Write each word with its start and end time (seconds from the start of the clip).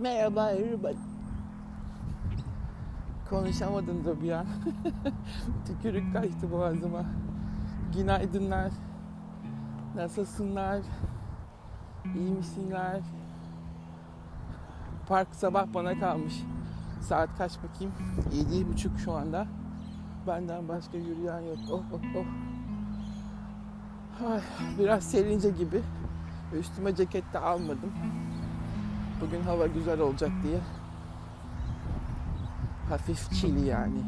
Merhaba 0.00 0.52
everybody. 0.52 0.96
Konuşamadım 3.30 4.04
da 4.04 4.22
bir 4.22 4.32
an. 4.32 4.46
Tükürük 5.66 6.12
kaçtı 6.12 6.52
boğazıma. 6.52 7.04
Günaydınlar. 7.94 8.72
Nasılsınlar? 9.94 10.80
İyi 12.14 12.30
misinler? 12.30 13.00
Park 15.08 15.28
sabah 15.34 15.66
bana 15.74 15.98
kalmış. 15.98 16.42
Saat 17.00 17.28
kaç 17.38 17.52
bakayım? 17.62 17.92
Yedi 18.32 18.68
buçuk 18.68 18.98
şu 18.98 19.12
anda. 19.12 19.46
Benden 20.26 20.68
başka 20.68 20.96
yürüyen 20.96 21.40
yok. 21.40 21.58
Oh 21.70 21.82
oh 21.92 22.00
oh. 22.16 22.26
Ay, 24.30 24.40
biraz 24.78 25.04
serince 25.04 25.50
gibi. 25.50 25.82
Üstüme 26.52 26.94
ceket 26.94 27.32
de 27.32 27.38
almadım. 27.38 27.92
Bugün 29.20 29.42
hava 29.42 29.66
güzel 29.66 30.00
olacak 30.00 30.30
diye. 30.42 30.58
Hafif 32.88 33.32
çili 33.32 33.66
yani. 33.66 34.00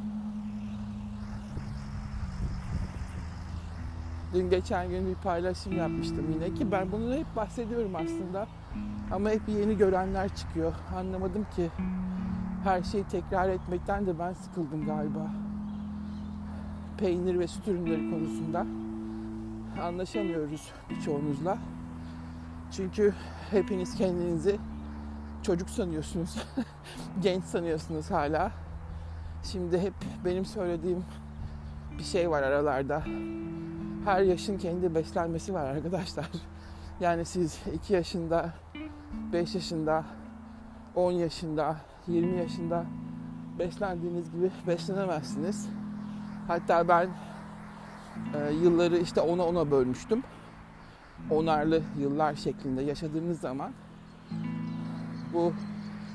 Dün 4.34 4.50
geçen 4.50 4.88
gün 4.88 5.06
bir 5.06 5.14
paylaşım 5.14 5.76
yapmıştım 5.76 6.26
yine 6.32 6.54
ki 6.54 6.72
ben 6.72 6.92
bunu 6.92 7.14
hep 7.14 7.36
bahsediyorum 7.36 7.96
aslında. 7.96 8.46
Ama 9.10 9.30
hep 9.30 9.42
yeni 9.48 9.76
görenler 9.76 10.36
çıkıyor. 10.36 10.72
Anlamadım 10.96 11.46
ki 11.56 11.70
her 12.64 12.82
şeyi 12.82 13.04
tekrar 13.04 13.48
etmekten 13.48 14.06
de 14.06 14.18
ben 14.18 14.32
sıkıldım 14.32 14.86
galiba. 14.86 15.30
Peynir 16.98 17.38
ve 17.38 17.46
süt 17.46 17.68
ürünleri 17.68 18.10
konusunda 18.10 18.66
anlaşamıyoruz 19.82 20.72
birçoğunuzla. 20.90 21.58
Çünkü 22.70 23.14
hepiniz 23.50 23.94
kendinizi 23.94 24.58
çocuk 25.42 25.70
sanıyorsunuz. 25.70 26.36
Genç 27.22 27.44
sanıyorsunuz 27.44 28.10
hala. 28.10 28.52
Şimdi 29.42 29.78
hep 29.80 29.94
benim 30.24 30.44
söylediğim 30.44 31.04
bir 31.98 32.02
şey 32.02 32.30
var 32.30 32.42
aralarda. 32.42 33.02
Her 34.04 34.22
yaşın 34.22 34.58
kendi 34.58 34.94
beslenmesi 34.94 35.54
var 35.54 35.66
arkadaşlar. 35.66 36.26
Yani 37.00 37.24
siz 37.24 37.60
2 37.74 37.92
yaşında, 37.92 38.50
5 39.32 39.54
yaşında, 39.54 40.04
10 40.94 41.12
yaşında, 41.12 41.76
20 42.06 42.38
yaşında 42.38 42.84
beslendiğiniz 43.58 44.32
gibi 44.32 44.50
beslenemezsiniz. 44.66 45.68
Hatta 46.48 46.88
ben 46.88 47.08
e, 48.34 48.52
yılları 48.52 48.96
işte 48.96 49.20
ona 49.20 49.46
ona 49.46 49.70
bölmüştüm. 49.70 50.22
Onarlı 51.30 51.82
yıllar 51.98 52.34
şeklinde 52.34 52.82
yaşadığınız 52.82 53.40
zaman 53.40 53.72
bu 55.32 55.52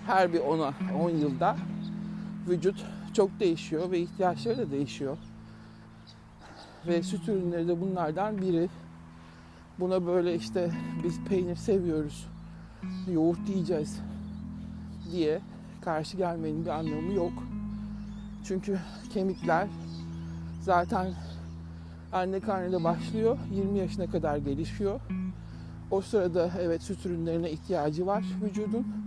her 0.07 0.33
bir 0.33 0.39
ona 0.39 0.73
10 1.03 1.09
yılda 1.09 1.57
vücut 2.49 2.85
çok 3.13 3.39
değişiyor 3.39 3.91
ve 3.91 3.99
ihtiyaçları 3.99 4.57
da 4.57 4.71
değişiyor. 4.71 5.17
Ve 6.87 7.03
süt 7.03 7.29
ürünleri 7.29 7.67
de 7.67 7.81
bunlardan 7.81 8.41
biri. 8.41 8.69
Buna 9.79 10.05
böyle 10.05 10.35
işte 10.35 10.71
biz 11.03 11.23
peynir 11.29 11.55
seviyoruz, 11.55 12.27
yoğurt 13.11 13.49
yiyeceğiz 13.49 13.99
diye 15.11 15.39
karşı 15.81 16.17
gelmenin 16.17 16.65
bir 16.65 16.69
anlamı 16.69 17.13
yok. 17.13 17.33
Çünkü 18.43 18.79
kemikler 19.13 19.67
zaten 20.61 21.13
anne 22.13 22.39
karnında 22.39 22.83
başlıyor, 22.83 23.37
20 23.51 23.79
yaşına 23.79 24.07
kadar 24.07 24.37
gelişiyor. 24.37 24.99
O 25.91 26.01
sırada 26.01 26.51
evet 26.59 26.83
süt 26.83 27.05
ürünlerine 27.05 27.51
ihtiyacı 27.51 28.05
var 28.05 28.25
vücudun. 28.43 29.06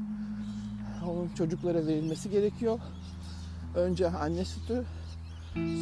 Onun 1.09 1.29
çocuklara 1.29 1.87
verilmesi 1.87 2.31
gerekiyor. 2.31 2.79
Önce 3.75 4.11
anne 4.11 4.45
sütü, 4.45 4.85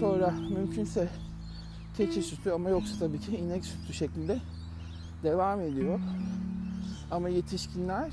sonra 0.00 0.30
mümkünse 0.30 1.08
keçi 1.96 2.22
sütü 2.22 2.50
ama 2.50 2.68
yoksa 2.68 2.98
tabii 2.98 3.20
ki 3.20 3.36
inek 3.36 3.64
sütü 3.64 3.92
şeklinde 3.92 4.38
devam 5.22 5.60
ediyor. 5.60 6.00
Ama 7.10 7.28
yetişkinler 7.28 8.12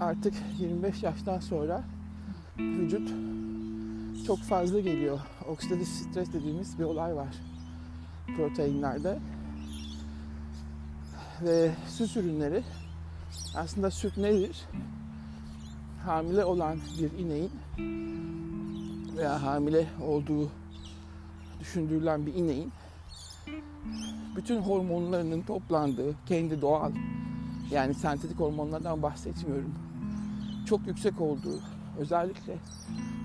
artık 0.00 0.34
25 0.58 1.02
yaştan 1.02 1.40
sonra 1.40 1.84
vücut 2.58 3.12
çok 4.26 4.38
fazla 4.38 4.80
geliyor. 4.80 5.20
Oksidatif 5.48 5.88
stres 5.88 6.32
dediğimiz 6.32 6.78
bir 6.78 6.84
olay 6.84 7.16
var 7.16 7.34
proteinlerde. 8.36 9.18
Ve 11.42 11.70
süt 11.88 12.16
ürünleri 12.16 12.62
aslında 13.56 13.90
süt 13.90 14.16
nedir? 14.16 14.64
Hamile 16.08 16.44
olan 16.44 16.78
bir 16.98 17.18
ineğin 17.18 17.50
veya 19.16 19.42
hamile 19.42 19.86
olduğu 20.02 20.50
düşündürülen 21.60 22.26
bir 22.26 22.34
ineğin 22.34 22.72
bütün 24.36 24.60
hormonlarının 24.60 25.42
toplandığı 25.42 26.14
kendi 26.26 26.62
doğal 26.62 26.92
yani 27.70 27.94
sentetik 27.94 28.40
hormonlardan 28.40 29.02
bahsetmiyorum. 29.02 29.74
Çok 30.66 30.86
yüksek 30.86 31.20
olduğu, 31.20 31.60
özellikle 31.98 32.56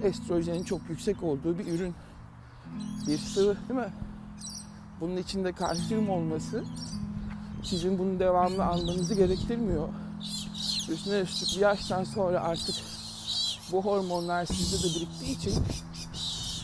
estrojenin 0.03 0.63
çok 0.63 0.81
yüksek 0.89 1.23
olduğu 1.23 1.59
bir 1.59 1.67
ürün. 1.67 1.94
Bir 3.07 3.17
sıvı 3.17 3.57
değil 3.69 3.79
mi? 3.79 3.94
Bunun 5.01 5.17
içinde 5.17 5.51
kalsiyum 5.51 6.09
olması 6.09 6.63
sizin 7.63 8.00
bunu 8.00 8.19
devamlı 8.19 8.65
almanızı 8.65 9.15
gerektirmiyor. 9.15 9.89
Üstüne 10.89 11.19
üstlük 11.19 11.61
yaştan 11.61 12.03
sonra 12.03 12.41
artık 12.41 12.75
bu 13.71 13.85
hormonlar 13.85 14.45
sizde 14.45 14.89
de 14.89 14.95
biriktiği 14.95 15.38
için 15.38 15.63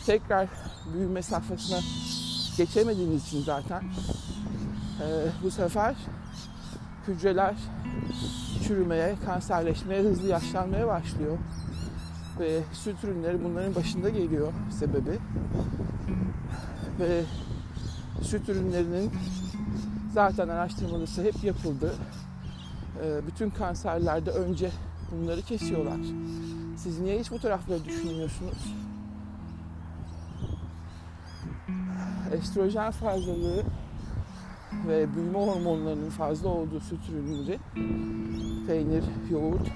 tekrar 0.05 0.47
büyüme 0.93 1.21
safhasına 1.21 1.79
geçemediğiniz 2.57 3.27
için 3.27 3.43
zaten 3.43 3.83
e, 5.01 5.05
bu 5.43 5.51
sefer 5.51 5.95
hücreler 7.07 7.55
çürümeye, 8.67 9.15
kanserleşmeye, 9.25 10.01
hızlı 10.01 10.27
yaşlanmaya 10.27 10.87
başlıyor. 10.87 11.37
Ve 12.39 12.59
süt 12.73 13.03
ürünleri 13.03 13.43
bunların 13.43 13.75
başında 13.75 14.09
geliyor 14.09 14.53
sebebi. 14.79 15.19
Ve 16.99 17.23
süt 18.21 18.49
ürünlerinin 18.49 19.11
zaten 20.13 20.47
araştırmalısı 20.47 21.23
hep 21.23 21.43
yapıldı. 21.43 21.95
E, 23.03 23.27
bütün 23.27 23.49
kanserlerde 23.49 24.31
önce 24.31 24.71
bunları 25.11 25.41
kesiyorlar. 25.41 25.99
Siz 26.77 26.99
niye 26.99 27.19
hiç 27.19 27.31
bu 27.31 27.39
tarafları 27.39 27.85
düşünmüyorsunuz? 27.85 28.73
Estrojen 32.31 32.91
fazlalığı 32.91 33.63
ve 34.87 35.15
büyüme 35.15 35.39
hormonlarının 35.39 36.09
fazla 36.09 36.49
olduğu 36.49 36.79
süt 36.79 37.09
ürünleri, 37.09 37.59
peynir, 38.67 39.03
yoğurt, 39.31 39.71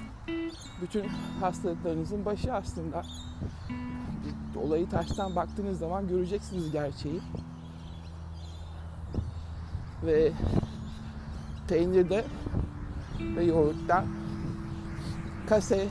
bütün 0.82 1.06
hastalıklarınızın 1.42 2.26
başı 2.26 2.54
aslında. 2.54 3.04
Olayı 4.56 4.90
taştan 4.90 5.36
baktığınız 5.36 5.80
zaman 5.80 6.08
göreceksiniz 6.08 6.72
gerçeği. 6.72 7.22
Ve 10.06 10.32
peynirde 11.68 12.26
ve 13.20 13.44
yoğurtta 13.44 14.06
kase 15.50 15.88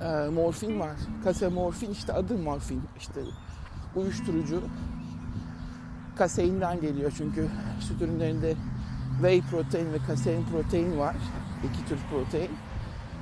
e, 0.00 0.28
morfin 0.28 0.80
var. 0.80 0.96
Kase 1.24 1.48
morfin 1.48 1.90
işte 1.90 2.12
adı 2.12 2.38
morfin 2.38 2.82
işte 2.98 3.20
uyuşturucu 3.96 4.60
kaseinden 6.16 6.80
geliyor 6.80 7.12
çünkü 7.16 7.48
süt 7.80 8.02
ürünlerinde 8.02 8.54
whey 9.20 9.42
protein 9.50 9.92
ve 9.92 9.98
kasein 10.06 10.44
protein 10.44 10.98
var. 10.98 11.16
iki 11.64 11.88
tür 11.88 11.98
protein. 12.10 12.50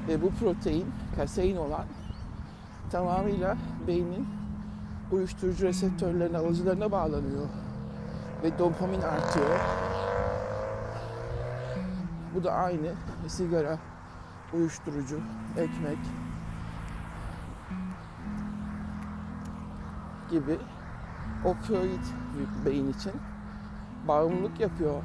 Ve 0.09 0.23
bu 0.23 0.31
protein 0.31 0.87
kasein 1.17 1.57
olan 1.57 1.85
tamamıyla 2.91 3.57
beynin 3.87 4.27
uyuşturucu 5.13 5.67
reseptörlerine, 5.67 6.39
alıcılarına 6.39 6.93
bağlanıyor. 6.93 7.47
Ve 8.43 8.59
dopamin 8.59 9.01
artıyor. 9.01 9.61
Bu 12.35 12.45
da 12.45 12.53
aynı 12.53 12.95
sigara, 13.29 13.79
uyuşturucu, 14.55 15.21
ekmek 15.57 15.99
gibi 20.31 20.59
opioid 21.45 22.05
beyin 22.67 22.93
için 22.93 23.13
bağımlılık 24.09 24.61
yapıyor. 24.61 25.03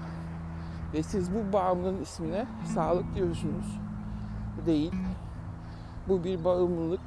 Ve 0.94 1.04
siz 1.04 1.32
bu 1.34 1.54
bağımlılığın 1.54 2.02
ismine 2.02 2.46
sağlık 2.74 3.16
diyorsunuz. 3.16 3.80
Değil. 4.66 4.94
Bu 6.08 6.24
bir 6.24 6.44
bağımlılık. 6.44 7.02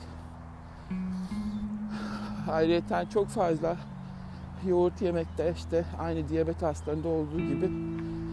Ayrıca 2.49 3.11
çok 3.11 3.29
fazla 3.29 3.77
yoğurt 4.67 5.03
yemekte 5.03 5.53
işte 5.57 5.85
aynı 5.99 6.29
diyabet 6.29 6.63
hastalarında 6.63 7.09
olduğu 7.09 7.41
gibi 7.41 7.71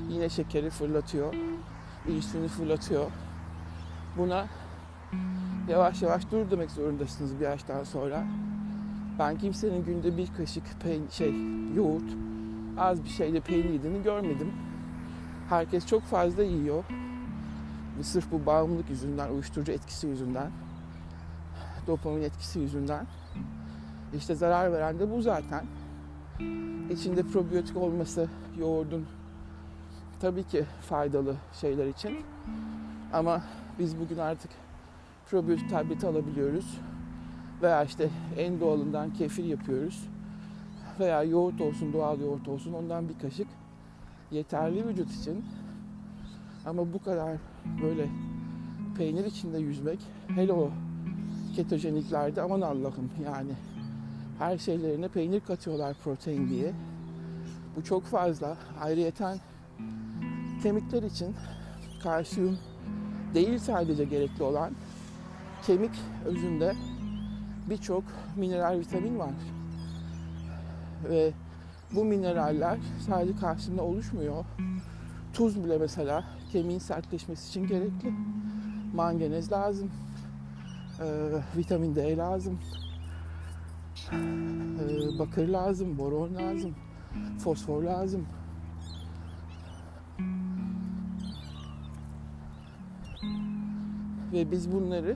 yine 0.09 0.29
şekeri 0.29 0.69
fırlatıyor. 0.69 1.46
İnsülini 2.07 2.47
fırlatıyor. 2.47 3.11
Buna 4.17 4.47
yavaş 5.69 6.01
yavaş 6.01 6.31
dur 6.31 6.51
demek 6.51 6.71
zorundasınız 6.71 7.39
bir 7.39 7.45
yaştan 7.45 7.83
sonra. 7.83 8.23
Ben 9.19 9.37
kimsenin 9.37 9.85
günde 9.85 10.17
bir 10.17 10.27
kaşık 10.37 10.63
peyn 10.83 11.07
şey 11.09 11.33
yoğurt 11.75 12.13
az 12.77 13.03
bir 13.03 13.09
şeyle 13.09 13.39
peynir 13.39 13.69
yediğini 13.69 14.03
görmedim. 14.03 14.51
Herkes 15.49 15.85
çok 15.85 16.03
fazla 16.03 16.43
yiyor. 16.43 16.83
Ve 17.99 18.03
sırf 18.03 18.31
bu 18.31 18.45
bağımlılık 18.45 18.89
yüzünden, 18.89 19.29
uyuşturucu 19.29 19.71
etkisi 19.71 20.07
yüzünden, 20.07 20.51
dopamin 21.87 22.21
etkisi 22.21 22.59
yüzünden. 22.59 23.07
İşte 24.13 24.35
zarar 24.35 24.71
veren 24.71 24.99
de 24.99 25.11
bu 25.11 25.21
zaten. 25.21 25.65
İçinde 26.89 27.23
probiyotik 27.23 27.77
olması 27.77 28.29
yoğurdun 28.59 29.05
tabii 30.19 30.43
ki 30.43 30.65
faydalı 30.81 31.35
şeyler 31.61 31.87
için. 31.87 32.17
Ama 33.13 33.41
biz 33.79 33.99
bugün 33.99 34.17
artık 34.17 34.51
probiyotik 35.29 35.69
tableti 35.69 36.07
alabiliyoruz. 36.07 36.77
Veya 37.61 37.83
işte 37.83 38.09
en 38.37 38.59
doğalından 38.59 39.13
kefir 39.13 39.43
yapıyoruz. 39.43 40.07
Veya 40.99 41.23
yoğurt 41.23 41.61
olsun, 41.61 41.93
doğal 41.93 42.19
yoğurt 42.19 42.47
olsun 42.47 42.73
ondan 42.73 43.09
bir 43.09 43.19
kaşık 43.19 43.47
yeterli 44.31 44.87
vücut 44.87 45.11
için. 45.11 45.45
Ama 46.65 46.93
bu 46.93 47.03
kadar 47.03 47.37
böyle 47.81 48.09
peynir 48.97 49.25
içinde 49.25 49.57
yüzmek 49.57 49.99
hele 50.27 50.53
o 50.53 50.69
ketogeniklerde 51.55 52.41
aman 52.41 52.61
Allah'ım 52.61 53.09
yani 53.25 53.51
her 54.39 54.57
şeylerine 54.57 55.07
peynir 55.07 55.39
katıyorlar 55.39 55.95
protein 56.03 56.49
diye. 56.49 56.73
Bu 57.75 57.83
çok 57.83 58.03
fazla. 58.03 58.57
Ayrıyeten 58.81 59.37
kemikler 60.63 61.03
için 61.03 61.35
kalsiyum 62.03 62.57
değil 63.33 63.59
sadece 63.59 64.05
gerekli 64.05 64.43
olan 64.43 64.73
kemik 65.65 65.91
özünde 66.25 66.73
birçok 67.69 68.03
mineral 68.35 68.79
vitamin 68.79 69.19
var. 69.19 69.33
Ve 71.09 71.31
bu 71.91 72.05
mineraller 72.05 72.77
sadece 73.07 73.35
kalsiyumla 73.35 73.83
oluşmuyor. 73.83 74.45
Tuz 75.33 75.63
bile 75.63 75.77
mesela 75.77 76.23
kemiğin 76.51 76.79
sertleşmesi 76.79 77.49
için 77.49 77.67
gerekli. 77.67 78.13
Manganez 78.95 79.51
lazım. 79.51 79.91
Ee, 81.01 81.29
vitamin 81.57 81.95
D 81.95 82.17
lazım. 82.17 82.59
Ee, 84.13 85.19
bakır 85.19 85.47
lazım, 85.47 85.97
boron 85.97 86.35
lazım, 86.35 86.75
fosfor 87.39 87.83
lazım. 87.83 88.25
Ve 94.33 94.51
biz 94.51 94.71
bunları 94.71 95.15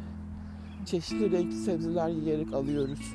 çeşitli 0.85 1.31
renkli 1.31 1.55
sebzeler 1.55 2.09
yiyerek 2.09 2.53
alıyoruz. 2.53 3.13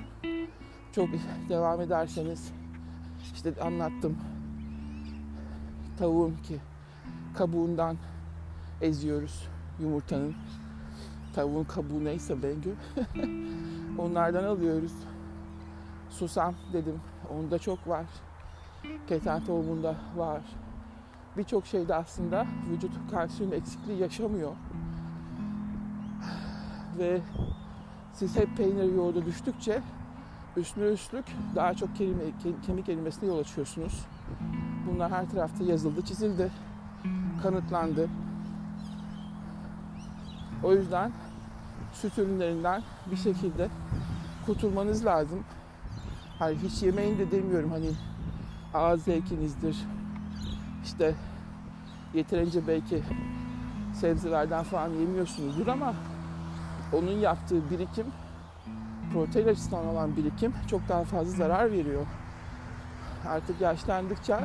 Çok 0.92 1.08
devam 1.48 1.80
ederseniz 1.80 2.52
işte 3.34 3.54
anlattım 3.60 4.16
tavuğun 5.98 6.36
ki 6.42 6.60
kabuğundan 7.34 7.96
eziyoruz 8.80 9.48
yumurtanın. 9.80 10.34
Tavuğun 11.34 11.64
kabuğu 11.64 12.04
neyse 12.04 12.42
Bengü. 12.42 12.74
Onlardan 13.98 14.44
alıyoruz. 14.44 14.92
Susam 16.10 16.54
dedim. 16.72 17.00
Onda 17.30 17.58
çok 17.58 17.88
var. 17.88 18.06
Keten 19.06 19.44
tohumunda 19.44 19.94
var. 20.16 20.42
Birçok 21.36 21.66
şeyde 21.66 21.94
aslında 21.94 22.46
vücut 22.70 22.92
kalsiyum 23.10 23.52
eksikliği 23.52 23.98
yaşamıyor. 23.98 24.52
Ve 26.98 27.20
siz 28.12 28.36
hep 28.36 28.56
peynir 28.56 28.94
yoğurda 28.94 29.26
düştükçe 29.26 29.82
üstüne 30.56 30.84
üstlük 30.84 31.24
daha 31.54 31.74
çok 31.74 31.96
kelime, 31.96 32.22
kemik 32.66 32.88
erimesine 32.88 33.28
yol 33.28 33.38
açıyorsunuz. 33.38 34.04
Bunlar 34.86 35.12
her 35.12 35.30
tarafta 35.30 35.64
yazıldı, 35.64 36.02
çizildi, 36.04 36.50
kanıtlandı. 37.42 38.08
O 40.62 40.72
yüzden 40.72 41.12
süt 41.92 42.18
ürünlerinden 42.18 42.82
bir 43.10 43.16
şekilde 43.16 43.68
kurtulmanız 44.46 45.06
lazım. 45.06 45.44
Hani 46.38 46.56
hiç 46.56 46.82
yemeyin 46.82 47.18
de 47.18 47.30
demiyorum 47.30 47.70
hani 47.70 47.90
ağız 48.74 49.02
zevkinizdir. 49.02 49.76
İşte 50.84 51.14
yeterince 52.14 52.66
belki 52.66 53.02
sebzelerden 53.94 54.64
falan 54.64 54.88
yemiyorsunuzdur 54.88 55.66
ama 55.66 55.94
onun 56.92 57.18
yaptığı 57.18 57.70
birikim 57.70 58.06
protein 59.12 59.48
açısından 59.48 59.86
olan 59.86 60.16
birikim 60.16 60.54
çok 60.66 60.88
daha 60.88 61.04
fazla 61.04 61.36
zarar 61.36 61.72
veriyor. 61.72 62.06
Artık 63.28 63.60
yaşlandıkça 63.60 64.44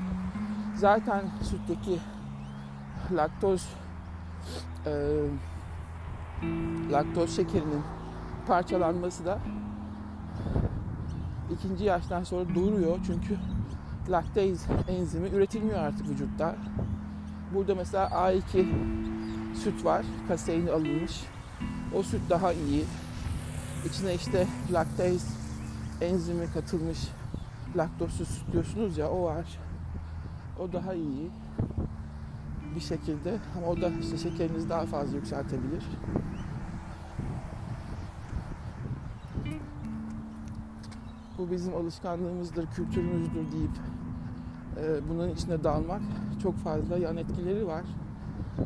zaten 0.76 1.22
sütteki 1.42 2.00
laktoz 3.12 3.70
e, 4.86 4.92
laktoz 6.92 7.36
şekerinin 7.36 7.84
parçalanması 8.48 9.26
da 9.26 9.40
ikinci 11.52 11.86
yaştan 11.86 12.24
sonra 12.24 12.56
duruyor 12.56 13.00
çünkü 13.06 13.38
laktaz 14.10 14.68
enzimi 14.88 15.30
üretilmiyor 15.30 15.80
artık 15.80 16.10
vücutta. 16.10 16.56
Burada 17.54 17.76
mesela 17.76 18.08
A2 18.08 18.66
süt 19.56 19.86
var, 19.86 20.06
kaseini 20.28 20.72
alınmış. 20.72 21.24
O 21.96 22.04
süt 22.04 22.22
daha 22.30 22.54
iyi. 22.54 22.86
İçine 23.86 24.16
işte 24.16 24.48
laktaz 24.72 25.38
enzimi 26.02 26.52
katılmış 26.54 27.00
laktozsuz 27.78 28.28
süt 28.28 28.52
diyorsunuz 28.52 28.98
ya 28.98 29.10
o 29.10 29.24
var. 29.24 29.60
O 30.60 30.74
daha 30.74 30.94
iyi 30.94 31.30
bir 32.76 32.80
şekilde 32.80 33.38
ama 33.58 33.68
o 33.68 33.82
da 33.82 33.90
işte 33.90 34.18
şekerinizi 34.18 34.70
daha 34.70 34.86
fazla 34.86 35.18
yükseltebilir. 35.18 35.84
Bu 41.38 41.52
bizim 41.52 41.76
alışkanlığımızdır, 41.76 42.68
kültürümüzdür 42.68 43.52
deyip 43.52 43.72
e, 44.78 45.10
bunun 45.10 45.30
içine 45.30 45.64
dalmak 45.64 46.02
çok 46.44 46.58
fazla 46.58 46.98
yan 46.98 47.18
etkileri 47.18 47.68
var. 47.68 47.84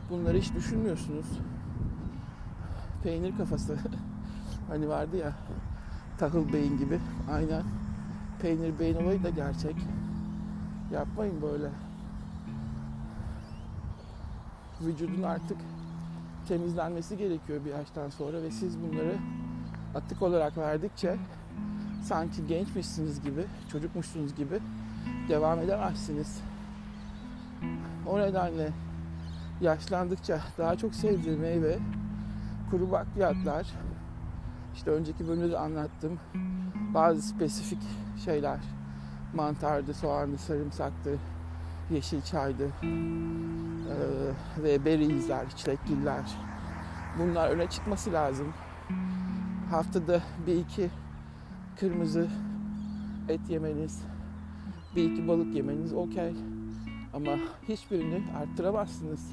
Bunları 0.10 0.38
hiç 0.38 0.54
düşünmüyorsunuz. 0.54 1.26
Peynir 3.06 3.38
kafası. 3.38 3.78
hani 4.70 4.90
vardı 4.90 5.18
ya 5.18 5.34
tahıl 6.18 6.54
beyin 6.54 6.78
gibi. 6.78 7.00
Aynen. 7.32 7.64
Peynir 8.42 8.80
beyin 8.80 8.96
olayı 8.96 9.24
da 9.24 9.30
gerçek. 9.30 9.76
Yapmayın 10.92 11.42
böyle. 11.42 11.70
Vücudun 14.82 15.24
artık 15.24 15.58
temizlenmesi 16.48 17.18
gerekiyor 17.18 17.66
bir 17.66 17.70
yaştan 17.70 18.10
sonra 18.10 18.44
ve 18.44 18.52
siz 18.52 18.78
bunları 18.82 19.18
atık 19.96 20.22
olarak 20.22 20.58
verdikçe 20.58 21.18
sanki 22.04 22.48
gençmişsiniz 22.48 23.22
gibi, 23.22 23.46
çocukmuşsunuz 23.72 24.36
gibi 24.36 24.60
devam 25.30 25.60
edemezsiniz. 25.60 26.42
O 28.08 28.20
nedenle 28.20 28.72
yaşlandıkça 29.62 30.42
daha 30.58 30.76
çok 30.76 30.96
sevdiğim 30.96 31.40
meyve 31.40 31.80
kuru 32.72 32.92
bakliyatlar. 32.92 33.68
İşte 34.76 34.92
önceki 34.92 35.28
bölümde 35.28 35.52
de 35.52 35.58
anlattım. 35.58 36.20
Bazı 36.94 37.22
spesifik 37.22 37.82
şeyler. 38.26 38.60
Mantardı, 39.34 39.94
soğandı, 39.94 40.38
sarımsaktı, 40.38 41.18
yeşil 41.92 42.22
çaydı 42.22 42.70
ee, 42.84 44.64
ve 44.64 44.86
berizler, 44.86 45.50
çilekgiller. 45.56 46.38
Bunlar 47.20 47.50
öne 47.50 47.70
çıkması 47.70 48.14
lazım. 48.14 48.54
Haftada 49.72 50.22
bir 50.48 50.56
iki 50.56 50.90
kırmızı 51.80 52.28
et 53.30 53.50
yemeniz, 53.50 54.04
bir 54.96 55.12
iki 55.12 55.28
balık 55.28 55.56
yemeniz 55.56 55.94
okey. 55.94 56.36
Ama 57.14 57.32
hiçbirini 57.68 58.24
arttıramazsınız. 58.38 59.32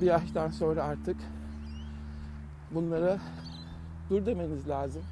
Bir 0.00 0.06
yaştan 0.06 0.50
sonra 0.50 0.84
artık 0.84 1.16
bunlara 2.74 3.18
dur 4.10 4.26
demeniz 4.26 4.68
lazım. 4.68 5.02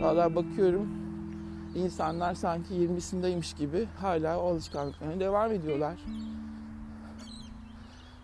Valla 0.00 0.34
bakıyorum 0.34 0.88
insanlar 1.74 2.34
sanki 2.34 2.74
20'sindeymiş 2.74 3.56
gibi 3.58 3.88
hala 4.00 4.38
o 4.38 4.50
alışkanlıklarına 4.50 5.20
devam 5.20 5.52
ediyorlar. 5.52 5.94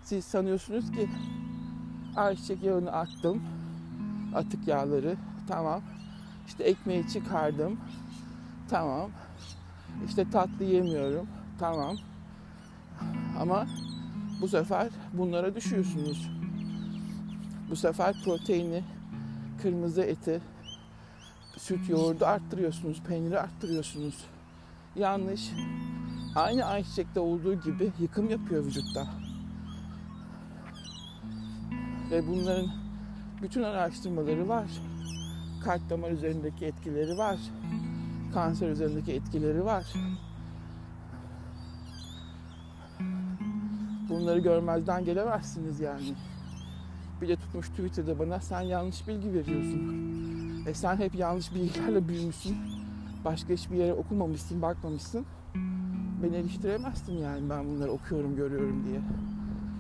Siz 0.03 0.25
sanıyorsunuz 0.25 0.93
ki 0.93 1.09
ayçiçek 2.17 2.63
yağını 2.63 2.93
attım. 2.93 3.43
Atık 4.35 4.69
yağları. 4.69 5.17
Tamam. 5.49 5.83
İşte 6.47 6.65
ekmeği 6.65 7.09
çıkardım. 7.09 7.81
Tamam. 8.71 9.11
İşte 10.07 10.31
tatlı 10.31 10.65
yemiyorum. 10.65 11.27
Tamam. 11.59 11.97
Ama 13.41 13.67
Bu 14.45 14.49
sefer 14.49 14.89
bunlara 15.13 15.55
düşüyorsunuz. 15.55 16.31
Bu 17.71 17.77
sefer 17.77 18.15
proteini, 18.25 18.85
kırmızı 19.63 20.03
eti, 20.03 20.41
süt 21.59 21.89
yoğurdu 21.89 22.27
arttırıyorsunuz, 22.27 23.03
peyniri 23.09 23.41
arttırıyorsunuz. 23.41 24.15
Yanlış. 24.97 25.51
Aynı 26.35 26.65
ayçiçekte 26.65 27.21
olduğu 27.21 27.55
gibi 27.55 27.93
yıkım 28.01 28.31
yapıyor 28.31 28.65
vücutta. 28.65 29.07
Ve 32.11 32.27
bunların 32.29 32.67
bütün 33.43 33.63
araştırmaları 33.63 34.49
var. 34.49 34.67
Kalp 35.65 35.91
damar 35.91 36.11
üzerindeki 36.11 36.67
etkileri 36.67 37.19
var. 37.19 37.39
Kanser 38.35 38.69
üzerindeki 38.69 39.13
etkileri 39.13 39.65
var. 39.65 39.85
Bunları 44.14 44.38
görmezden 44.38 45.04
gelemezsiniz 45.04 45.80
yani. 45.80 46.14
Bir 47.21 47.28
de 47.28 47.37
tutmuş 47.37 47.68
Twitter'da 47.68 48.18
bana 48.18 48.40
sen 48.40 48.61
yanlış 48.61 49.09
bilgi 49.09 49.35
veriyorsun. 49.35 50.04
E 50.66 50.75
sen 50.75 50.97
hep 50.97 51.14
yanlış 51.14 51.54
bilgilerle 51.54 52.09
büyümüşsün. 52.09 52.56
Başka 53.25 53.52
hiçbir 53.52 53.76
yere 53.76 53.94
okumamışsın, 53.94 54.62
bakmamışsın. 54.62 55.26
Beni 56.23 56.37
eleştiremezsin 56.37 57.12
yani 57.12 57.50
ben 57.50 57.64
bunları 57.64 57.90
okuyorum, 57.90 58.37
görüyorum 58.37 58.85
diye. 58.85 59.00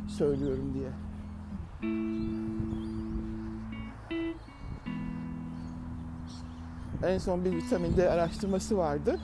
Söylüyorum 0.08 0.74
diye. 0.74 0.90
En 7.02 7.18
son 7.18 7.44
bir 7.44 7.52
vitamin 7.52 7.96
D 7.96 8.10
araştırması 8.10 8.76
vardı. 8.78 9.20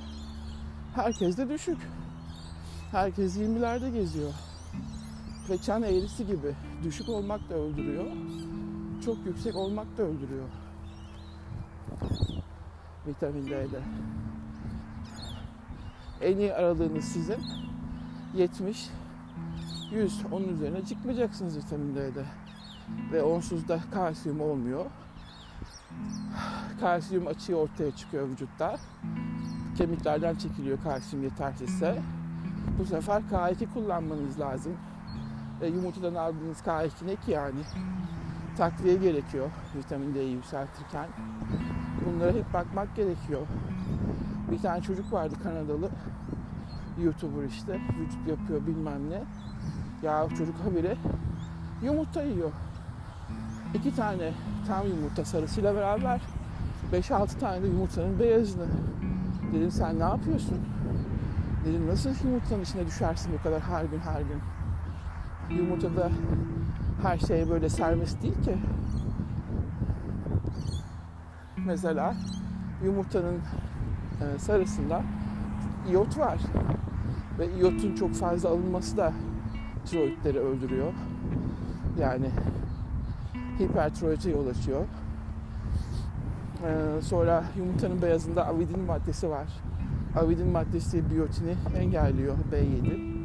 Herkes 0.95 1.37
de 1.37 1.49
düşük. 1.49 1.79
Herkes 2.93 3.37
20'lerde 3.37 3.93
geziyor. 3.93 4.33
Ve 5.49 5.59
çan 5.59 5.83
eğrisi 5.83 6.27
gibi 6.27 6.55
düşük 6.85 7.09
olmak 7.09 7.51
da 7.51 7.55
öldürüyor. 7.55 8.05
Çok 9.05 9.17
yüksek 9.27 9.57
olmak 9.57 9.99
da 9.99 10.03
öldürüyor. 10.03 10.49
Vitamin 13.07 13.47
D'de. 13.47 13.81
En 16.21 16.39
iyi 16.39 16.55
aralığınız 16.55 17.05
sizin 17.05 17.39
70 18.35 18.91
100 19.93 20.23
onun 20.33 20.49
üzerine 20.49 20.85
çıkmayacaksınız 20.85 21.57
vitamin 21.57 21.95
D'de. 21.95 22.25
Ve 23.13 23.23
onsuz 23.23 23.69
da 23.69 23.81
kalsiyum 23.93 24.41
olmuyor. 24.41 24.87
Kalsiyum 26.81 27.27
açığı 27.27 27.57
ortaya 27.57 27.97
çıkıyor 27.97 28.29
vücutta. 28.29 28.79
Kemiklerden 29.79 30.35
çekiliyor 30.35 30.83
kalsiyum 30.83 31.25
yetersizse. 31.25 32.03
Bu 32.79 32.85
sefer 32.85 33.23
K2 33.33 33.73
kullanmanız 33.75 34.41
lazım. 34.41 34.73
E, 35.63 35.67
yumurtadan 35.67 36.15
aldığınız 36.15 36.61
K2 36.61 37.07
ne 37.07 37.17
ki 37.17 37.31
yani? 37.31 37.61
Takviye 38.57 38.97
gerekiyor 38.97 39.51
vitamin 39.77 40.15
D'yi 40.15 40.33
yükseltirken. 40.33 41.07
Bunlara 42.07 42.33
hep 42.33 42.55
bakmak 42.55 42.97
gerekiyor. 42.97 43.41
Bir 44.51 44.59
tane 44.63 44.83
çocuk 44.83 45.13
vardı 45.13 45.35
Kanadalı. 45.43 45.91
YouTuber 47.03 47.45
işte. 47.45 47.81
Vücut 48.01 48.29
yapıyor 48.29 48.67
bilmem 48.67 49.11
ne. 49.11 49.23
Ya 50.03 50.27
çocuk 50.39 50.55
habire 50.65 50.97
yumurta 51.83 52.23
yiyor. 52.23 52.51
İki 53.75 53.97
tane 53.97 54.33
tam 54.69 54.87
yumurta 54.87 55.25
sarısıyla 55.25 55.75
beraber 55.75 56.21
5-6 56.93 57.39
tane 57.39 57.63
de 57.63 57.67
yumurtanın 57.67 58.19
beyazını. 58.19 58.67
Dedim 59.53 59.71
sen 59.71 59.99
ne 59.99 60.05
yapıyorsun? 60.05 60.59
Dedim 61.65 61.87
nasıl 61.87 62.11
yumurtanın 62.25 62.63
içine 62.63 62.87
düşersin 62.87 63.33
bu 63.39 63.43
kadar 63.43 63.61
her 63.61 63.85
gün 63.85 63.99
her 63.99 64.21
gün? 64.21 64.41
Yumurtada 65.57 66.11
her 67.03 67.19
şey 67.19 67.51
böyle 67.51 67.69
serbest 67.69 68.23
değil 68.23 68.43
ki. 68.43 68.57
Mesela 71.67 72.15
yumurtanın 72.85 73.39
e, 74.21 74.39
sarısında 74.39 75.03
iot 75.93 76.19
var. 76.19 76.39
Ve 77.39 77.55
iyotun 77.55 77.95
çok 77.95 78.15
fazla 78.15 78.49
alınması 78.49 78.97
da 78.97 79.13
tiroidleri 79.87 80.39
öldürüyor. 80.39 80.93
Yani 82.01 82.31
hipertiroide 83.61 84.31
yol 84.31 84.47
açıyor. 84.47 84.85
Ee, 86.65 87.03
sonra 87.03 87.45
yumurtanın 87.59 88.03
beyazında 88.03 88.47
avidin 88.47 88.81
maddesi 88.81 89.31
var. 89.31 89.47
Avidin 90.17 90.49
maddesi 90.49 91.11
biyotini 91.11 91.55
engelliyor 91.77 92.37
B7 92.53 93.21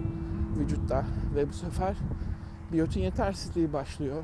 vücutta 0.60 1.06
ve 1.36 1.50
bu 1.50 1.54
sefer 1.54 1.96
biyotin 2.72 3.02
yetersizliği 3.02 3.74
başlıyor. 3.74 4.24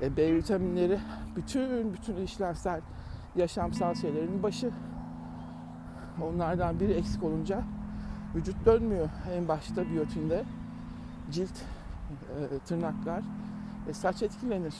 E, 0.00 0.16
B 0.16 0.34
vitaminleri 0.34 0.98
bütün 1.36 1.92
bütün 1.92 2.16
işlevsel 2.16 2.80
yaşamsal 3.36 3.94
şeylerin 3.94 4.42
başı. 4.42 4.70
Onlardan 6.22 6.80
biri 6.80 6.92
eksik 6.92 7.22
olunca 7.22 7.62
vücut 8.34 8.66
dönmüyor. 8.66 9.08
En 9.32 9.48
başta 9.48 9.90
biyotinde 9.90 10.44
cilt, 11.30 11.52
e, 11.52 12.58
tırnaklar 12.58 13.22
ve 13.88 13.94
saç 13.94 14.22
etkilenir. 14.22 14.74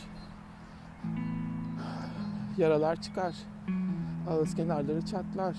Yaralar 2.56 3.00
çıkar. 3.00 3.34
Ağız 4.28 4.54
kenarları 4.54 5.06
çatlar. 5.06 5.56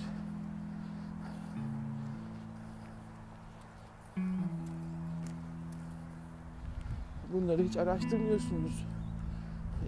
Bunları 7.35 7.63
hiç 7.63 7.77
araştırmıyorsunuz. 7.77 8.85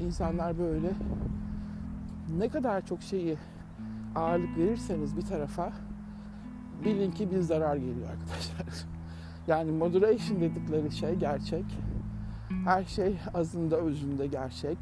İnsanlar 0.01 0.59
böyle 0.59 0.91
ne 2.37 2.49
kadar 2.49 2.85
çok 2.85 3.01
şeyi 3.01 3.37
ağırlık 4.15 4.57
verirseniz 4.57 5.17
bir 5.17 5.21
tarafa 5.21 5.73
bilin 6.85 7.11
ki 7.11 7.31
bir 7.31 7.39
zarar 7.39 7.75
geliyor 7.75 8.09
arkadaşlar. 8.09 8.67
Yani 9.47 9.71
moderation 9.71 10.41
dedikleri 10.41 10.91
şey 10.91 11.15
gerçek. 11.15 11.65
Her 12.65 12.85
şey 12.85 13.17
azında 13.33 13.77
özünde 13.77 14.27
gerçek. 14.27 14.77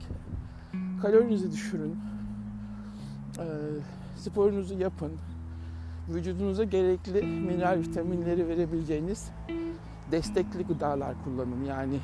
Kalorinizi 1.02 1.52
düşürün. 1.52 1.98
E, 3.40 3.46
sporunuzu 4.18 4.74
yapın. 4.80 5.12
Vücudunuza 6.10 6.64
gerekli 6.64 7.22
mineral 7.22 7.80
vitaminleri 7.80 8.48
verebileceğiniz 8.48 9.32
destekli 10.12 10.64
gıdalar 10.64 11.16
kullanın. 11.24 11.64
Yani 11.64 12.00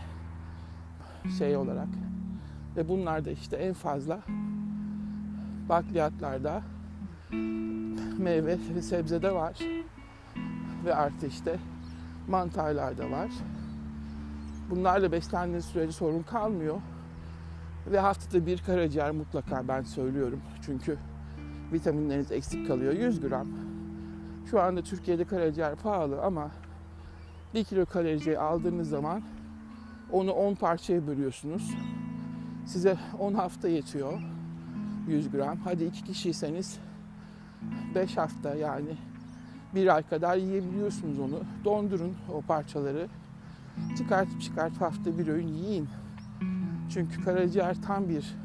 şey 1.37 1.57
olarak. 1.57 1.87
Ve 2.77 2.87
bunlar 2.87 3.25
da 3.25 3.31
işte 3.31 3.55
en 3.55 3.73
fazla 3.73 4.19
bakliyatlarda, 5.69 6.63
meyve 8.17 8.57
ve 8.75 8.81
sebzede 8.81 9.33
var. 9.33 9.59
Ve 10.85 10.95
artı 10.95 11.27
işte 11.27 11.59
mantarlarda 12.27 13.11
var. 13.11 13.29
Bunlarla 14.69 15.11
beslendiğiniz 15.11 15.65
sürece 15.65 15.91
sorun 15.91 16.23
kalmıyor. 16.23 16.81
Ve 17.91 17.99
haftada 17.99 18.45
bir 18.45 18.57
karaciğer 18.57 19.11
mutlaka 19.11 19.67
ben 19.67 19.81
söylüyorum. 19.81 20.41
Çünkü 20.61 20.97
vitaminleriniz 21.73 22.31
eksik 22.31 22.67
kalıyor. 22.67 22.93
100 22.93 23.21
gram. 23.21 23.47
Şu 24.49 24.61
anda 24.61 24.81
Türkiye'de 24.81 25.23
karaciğer 25.23 25.75
pahalı 25.75 26.21
ama 26.21 26.51
1 27.53 27.63
kilo 27.63 27.85
karaciğer 27.85 28.37
aldığınız 28.37 28.89
zaman 28.89 29.21
onu 30.11 30.31
10 30.31 30.55
parçaya 30.55 31.07
bölüyorsunuz. 31.07 31.75
Size 32.65 32.97
10 33.19 33.33
hafta 33.33 33.67
yetiyor. 33.67 34.21
100 35.07 35.31
gram. 35.31 35.57
Hadi 35.57 35.83
iki 35.83 36.03
kişiyseniz 36.03 36.79
5 37.95 38.17
hafta 38.17 38.55
yani 38.55 38.97
bir 39.75 39.95
ay 39.95 40.03
kadar 40.03 40.37
yiyebiliyorsunuz 40.37 41.19
onu. 41.19 41.39
Dondurun 41.65 42.15
o 42.33 42.41
parçaları. 42.41 43.07
Çıkartıp 43.97 44.41
çıkartıp 44.41 44.81
hafta 44.81 45.17
bir 45.17 45.27
öğün 45.27 45.47
yiyin. 45.47 45.89
Çünkü 46.93 47.23
karaciğer 47.23 47.81
tam 47.81 48.09
bir 48.09 48.35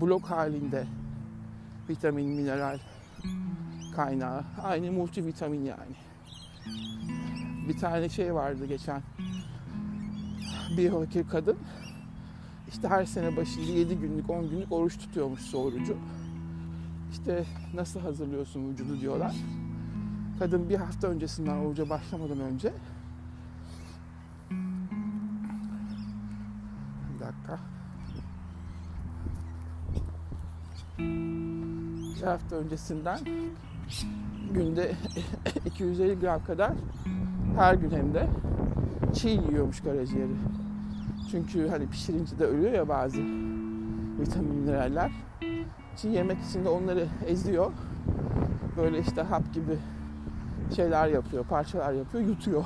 blok 0.00 0.24
halinde 0.24 0.86
vitamin, 1.88 2.30
mineral 2.30 2.78
kaynağı. 3.96 4.44
Aynı 4.62 4.92
multivitamin 4.92 5.64
yani. 5.64 5.96
Bir 7.68 7.78
tane 7.78 8.08
şey 8.08 8.34
vardı 8.34 8.66
geçen 8.66 9.02
bir 10.76 10.90
fakir 10.90 11.28
kadın 11.28 11.56
işte 12.68 12.88
her 12.88 13.04
sene 13.04 13.36
başında 13.36 13.72
7 13.72 13.98
günlük 13.98 14.30
10 14.30 14.50
günlük 14.50 14.72
oruç 14.72 14.98
tutuyormuş 14.98 15.54
orucu. 15.54 15.96
İşte 17.12 17.44
nasıl 17.74 18.00
hazırlıyorsun 18.00 18.70
vücudu 18.70 19.00
diyorlar. 19.00 19.34
Kadın 20.38 20.68
bir 20.68 20.76
hafta 20.76 21.08
öncesinden 21.08 21.56
oruca 21.56 21.88
başlamadan 21.88 22.40
önce 22.40 22.72
bir 27.14 27.20
dakika 27.20 27.58
bir 32.20 32.26
hafta 32.26 32.56
öncesinden 32.56 33.18
günde 34.54 34.92
250 35.66 36.18
gram 36.18 36.44
kadar 36.44 36.72
her 37.56 37.74
gün 37.74 37.90
hem 37.90 38.14
de 38.14 38.28
çiğ 39.14 39.28
yiyormuş 39.28 39.80
karaciğeri. 39.80 40.36
Çünkü 41.30 41.68
hani 41.68 41.86
pişirince 41.86 42.38
de 42.38 42.44
ölüyor 42.44 42.72
ya 42.72 42.88
bazı 42.88 43.18
vitamin 44.20 44.54
mineraller. 44.54 45.12
Çiğ 45.96 46.08
yemek 46.08 46.38
için 46.48 46.64
de 46.64 46.68
onları 46.68 47.06
eziyor. 47.26 47.72
Böyle 48.76 48.98
işte 48.98 49.22
hap 49.22 49.54
gibi 49.54 49.78
şeyler 50.76 51.08
yapıyor, 51.08 51.44
parçalar 51.44 51.92
yapıyor, 51.92 52.24
yutuyor. 52.24 52.64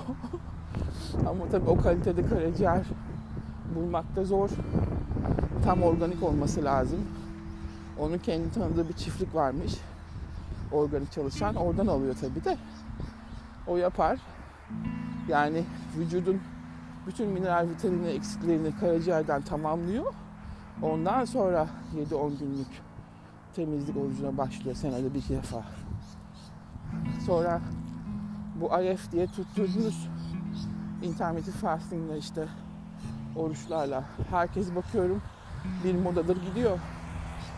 Ama 1.28 1.48
tabii 1.50 1.70
o 1.70 1.76
kalitede 1.76 2.28
karaciğer 2.28 2.86
bulmak 3.74 4.16
da 4.16 4.24
zor. 4.24 4.50
Tam 5.64 5.82
organik 5.82 6.22
olması 6.22 6.64
lazım. 6.64 7.00
Onun 7.98 8.18
kendi 8.18 8.52
tanıdığı 8.52 8.88
bir 8.88 8.94
çiftlik 8.94 9.34
varmış. 9.34 9.76
Organik 10.72 11.12
çalışan. 11.12 11.54
Oradan 11.54 11.86
alıyor 11.86 12.14
tabii 12.20 12.44
de. 12.44 12.56
O 13.66 13.76
yapar. 13.76 14.18
Yani 15.28 15.64
vücudun 15.96 16.40
bütün 17.06 17.28
mineral 17.28 17.68
vitamini 17.68 18.06
eksiklerini 18.08 18.76
karaciğerden 18.76 19.42
tamamlıyor. 19.42 20.14
Ondan 20.82 21.24
sonra 21.24 21.68
7-10 22.10 22.38
günlük 22.38 22.82
temizlik 23.54 23.96
orucuna 23.96 24.38
başlıyor 24.38 24.76
senede 24.76 25.14
bir 25.14 25.28
defa. 25.28 25.64
Sonra 27.26 27.60
bu 28.60 28.80
IF 28.82 29.12
diye 29.12 29.26
tutturduğunuz 29.26 30.08
intermittent 31.02 31.56
fastingle 31.56 32.18
işte 32.18 32.48
oruçlarla 33.36 34.04
herkes 34.30 34.74
bakıyorum 34.74 35.22
bir 35.84 35.94
modadır 35.94 36.42
gidiyor. 36.42 36.78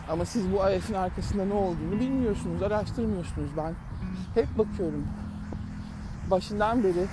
Ama 0.09 0.25
siz 0.25 0.51
bu 0.51 0.69
IF'in 0.69 0.93
arkasında 0.93 1.45
ne 1.45 1.53
olduğunu 1.53 1.91
bilmiyorsunuz, 1.91 2.63
araştırmıyorsunuz. 2.63 3.49
Ben 3.57 3.73
hep 4.33 4.57
bakıyorum. 4.57 5.07
Başından 6.31 6.83
beri 6.83 7.07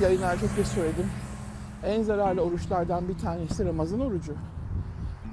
yayınlar 0.00 0.40
çok 0.40 0.56
kez 0.56 0.68
söyledim. 0.68 1.10
En 1.84 2.02
zararlı 2.02 2.40
oruçlardan 2.40 3.08
bir 3.08 3.18
tanesi 3.18 3.64
Ramazan 3.64 4.00
orucu. 4.00 4.34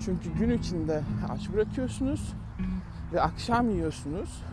Çünkü 0.05 0.29
gün 0.33 0.49
içinde 0.49 1.03
aç 1.29 1.53
bırakıyorsunuz 1.53 2.33
ve 3.13 3.21
akşam 3.21 3.69
yiyorsunuz. 3.69 4.43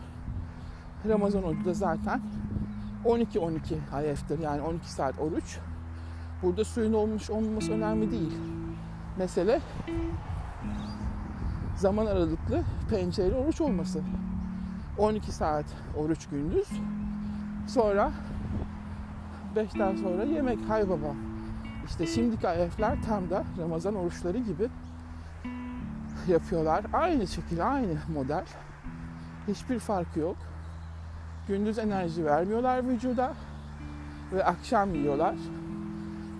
Ramazan 1.07 1.43
orucu 1.43 1.65
da 1.65 1.73
zaten 1.73 2.21
12-12 3.05 4.11
IF'tir 4.11 4.39
yani 4.39 4.61
12 4.61 4.91
saat 4.91 5.19
oruç. 5.19 5.57
Burada 6.43 6.63
suyun 6.63 6.93
olmuş 6.93 7.29
olmaması 7.29 7.71
önemli 7.71 8.11
değil. 8.11 8.33
Mesele 9.17 9.61
zaman 11.75 12.05
aralıklı 12.05 12.63
pencereli 12.89 13.35
oruç 13.35 13.61
olması. 13.61 14.01
12 14.97 15.31
saat 15.31 15.65
oruç 15.97 16.27
gündüz. 16.27 16.67
Sonra 17.67 18.11
5'ten 19.55 19.95
sonra 19.95 20.23
yemek 20.23 20.59
hay 20.67 20.89
baba. 20.89 21.15
İşte 21.87 22.07
şimdiki 22.07 22.47
IF'ler 22.47 23.03
tam 23.03 23.29
da 23.29 23.43
Ramazan 23.59 23.95
oruçları 23.95 24.37
gibi 24.37 24.69
yapıyorlar. 26.27 26.85
Aynı 26.93 27.27
şekilde 27.27 27.63
aynı 27.63 27.97
model. 28.13 28.45
Hiçbir 29.47 29.79
farkı 29.79 30.19
yok. 30.19 30.37
Gündüz 31.47 31.77
enerji 31.77 32.25
vermiyorlar 32.25 32.87
vücuda 32.87 33.33
ve 34.33 34.45
akşam 34.45 34.95
yiyorlar. 34.95 35.35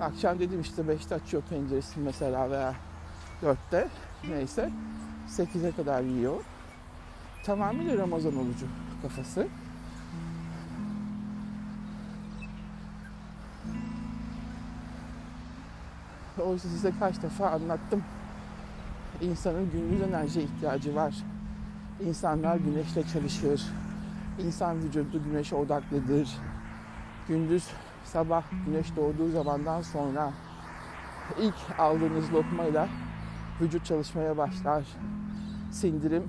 Akşam 0.01 0.39
dedim 0.39 0.61
işte 0.61 0.81
5'te 0.81 1.15
açıyor 1.15 1.43
penceresini 1.49 2.03
mesela 2.03 2.49
veya 2.51 2.75
4'te 3.43 3.87
neyse 4.29 4.69
8'e 5.27 5.71
kadar 5.71 6.01
yiyor. 6.01 6.41
Tamamıyla 7.43 7.97
Ramazan 7.97 8.35
olucu 8.37 8.65
kafası. 9.01 9.47
Oysa 16.39 16.69
size 16.69 16.91
kaç 16.99 17.21
defa 17.21 17.49
anlattım. 17.49 18.03
İnsanın 19.21 19.71
gündüz 19.71 20.01
enerjiye 20.01 20.45
ihtiyacı 20.45 20.95
var. 20.95 21.15
İnsanlar 22.05 22.55
güneşle 22.55 23.03
çalışır. 23.03 23.61
İnsan 24.39 24.83
vücudu 24.83 25.23
güneşe 25.23 25.55
odaklıdır. 25.55 26.29
Gündüz 27.27 27.67
sabah 28.05 28.43
güneş 28.65 28.95
doğduğu 28.95 29.31
zamandan 29.31 29.81
sonra 29.81 30.33
ilk 31.39 31.79
aldığınız 31.79 32.33
lokmayla 32.33 32.87
vücut 33.61 33.85
çalışmaya 33.85 34.37
başlar. 34.37 34.83
Sindirim 35.71 36.23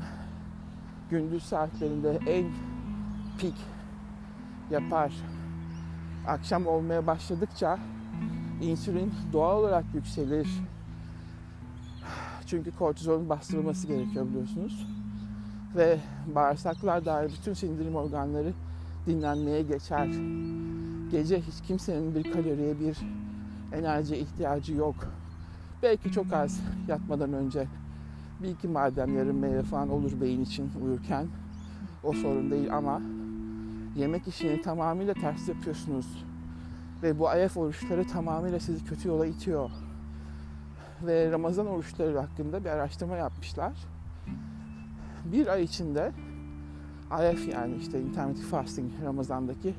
gündüz 1.10 1.44
saatlerinde 1.44 2.18
en 2.26 2.52
pik 3.38 3.56
yapar. 4.70 5.12
Akşam 6.26 6.66
olmaya 6.66 7.06
başladıkça 7.06 7.78
insülin 8.60 9.12
doğal 9.32 9.58
olarak 9.58 9.84
yükselir. 9.94 10.48
Çünkü 12.46 12.70
kortizolun 12.76 13.28
bastırılması 13.28 13.86
gerekiyor 13.86 14.26
biliyorsunuz. 14.26 14.86
Ve 15.76 15.98
bağırsaklar 16.34 17.04
dair 17.04 17.32
bütün 17.38 17.52
sindirim 17.52 17.96
organları 17.96 18.52
dinlenmeye 19.06 19.62
geçer. 19.62 20.08
Gece 21.10 21.40
hiç 21.40 21.66
kimsenin 21.66 22.14
bir 22.14 22.32
kaloriye, 22.32 22.80
bir 22.80 22.98
enerjiye 23.72 24.20
ihtiyacı 24.20 24.74
yok. 24.74 24.94
Belki 25.82 26.12
çok 26.12 26.32
az 26.32 26.60
yatmadan 26.88 27.32
önce 27.32 27.66
bir 28.42 28.48
iki 28.48 28.68
madem 28.68 29.16
yarım 29.16 29.38
meyve 29.38 29.62
falan 29.62 29.88
olur 29.90 30.20
beyin 30.20 30.40
için 30.40 30.70
uyurken. 30.84 31.26
O 32.04 32.12
sorun 32.12 32.50
değil 32.50 32.76
ama 32.76 33.00
yemek 33.96 34.28
işini 34.28 34.62
tamamıyla 34.62 35.14
ters 35.14 35.48
yapıyorsunuz. 35.48 36.24
Ve 37.02 37.18
bu 37.18 37.28
ayef 37.28 37.56
oruçları 37.56 38.06
tamamıyla 38.06 38.60
sizi 38.60 38.84
kötü 38.84 39.08
yola 39.08 39.26
itiyor. 39.26 39.70
Ve 41.02 41.30
Ramazan 41.30 41.66
oruçları 41.66 42.18
hakkında 42.18 42.64
bir 42.64 42.70
araştırma 42.70 43.16
yapmışlar. 43.16 43.72
Bir 45.24 45.46
ay 45.46 45.62
içinde 45.62 46.12
IF 47.32 47.48
yani 47.48 47.74
işte 47.74 48.00
intermittent 48.00 48.50
fasting 48.50 48.92
Ramazan'daki 49.04 49.74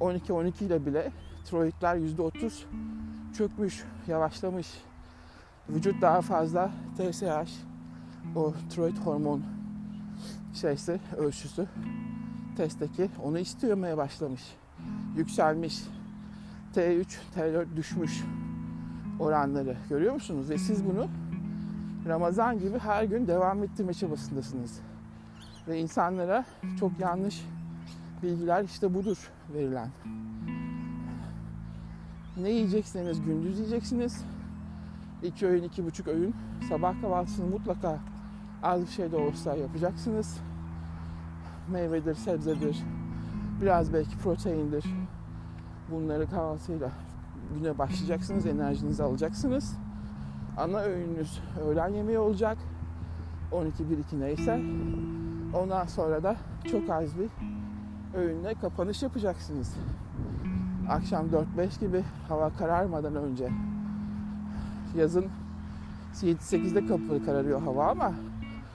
12-12 0.00 0.64
ile 0.64 0.86
bile 0.86 1.12
tiroidler 1.44 1.96
%30 1.96 2.64
çökmüş, 3.36 3.84
yavaşlamış. 4.06 4.68
Vücut 5.68 6.02
daha 6.02 6.20
fazla 6.20 6.70
TSH, 6.96 7.50
o 8.36 8.54
tiroid 8.70 8.96
hormon 8.96 9.42
şeysi, 10.54 11.00
ölçüsü 11.16 11.66
testteki 12.56 13.10
onu 13.24 13.38
istemeye 13.38 13.96
başlamış. 13.96 14.42
Yükselmiş. 15.16 15.82
T3, 16.76 17.06
T4 17.36 17.76
düşmüş 17.76 18.24
oranları 19.20 19.76
görüyor 19.88 20.14
musunuz? 20.14 20.50
Ve 20.50 20.58
siz 20.58 20.84
bunu 20.84 21.08
Ramazan 22.06 22.58
gibi 22.58 22.78
her 22.78 23.04
gün 23.04 23.26
devam 23.26 23.62
ettirme 23.62 23.94
çabasındasınız. 23.94 24.80
Ve 25.68 25.80
insanlara 25.80 26.44
çok 26.80 27.00
yanlış 27.00 27.44
bilgiler 28.22 28.64
işte 28.64 28.94
budur 28.94 29.30
verilen. 29.54 29.88
Ne 32.36 32.50
yiyecekseniz 32.50 33.22
gündüz 33.22 33.58
yiyeceksiniz. 33.58 34.24
İki 35.22 35.46
öğün, 35.46 35.62
iki 35.62 35.84
buçuk 35.84 36.08
öğün. 36.08 36.34
Sabah 36.68 37.02
kahvaltısını 37.02 37.46
mutlaka 37.46 37.98
az 38.62 38.82
bir 38.82 38.90
şey 38.90 39.12
de 39.12 39.16
olsa 39.16 39.56
yapacaksınız. 39.56 40.38
Meyvedir, 41.70 42.14
sebzedir, 42.14 42.82
biraz 43.62 43.92
belki 43.92 44.18
proteindir. 44.18 44.84
Bunları 45.90 46.30
kahvaltıyla 46.30 46.90
güne 47.54 47.78
başlayacaksınız, 47.78 48.46
enerjinizi 48.46 49.02
alacaksınız. 49.02 49.76
Ana 50.56 50.78
öğününüz 50.78 51.40
öğlen 51.66 51.88
yemeği 51.88 52.18
olacak. 52.18 52.58
12-1-2 53.52 54.20
neyse. 54.20 54.60
Ondan 55.54 55.86
sonra 55.86 56.22
da 56.22 56.36
çok 56.70 56.90
az 56.90 57.18
bir 57.18 57.28
öğünle 58.18 58.54
kapanış 58.54 59.02
yapacaksınız. 59.02 59.74
Akşam 60.88 61.26
4-5 61.56 61.80
gibi 61.80 62.04
hava 62.28 62.50
kararmadan 62.50 63.16
önce. 63.16 63.48
Yazın 64.96 65.26
7-8'de 66.14 66.86
kapı 66.86 67.24
kararıyor 67.24 67.62
hava 67.62 67.90
ama 67.90 68.12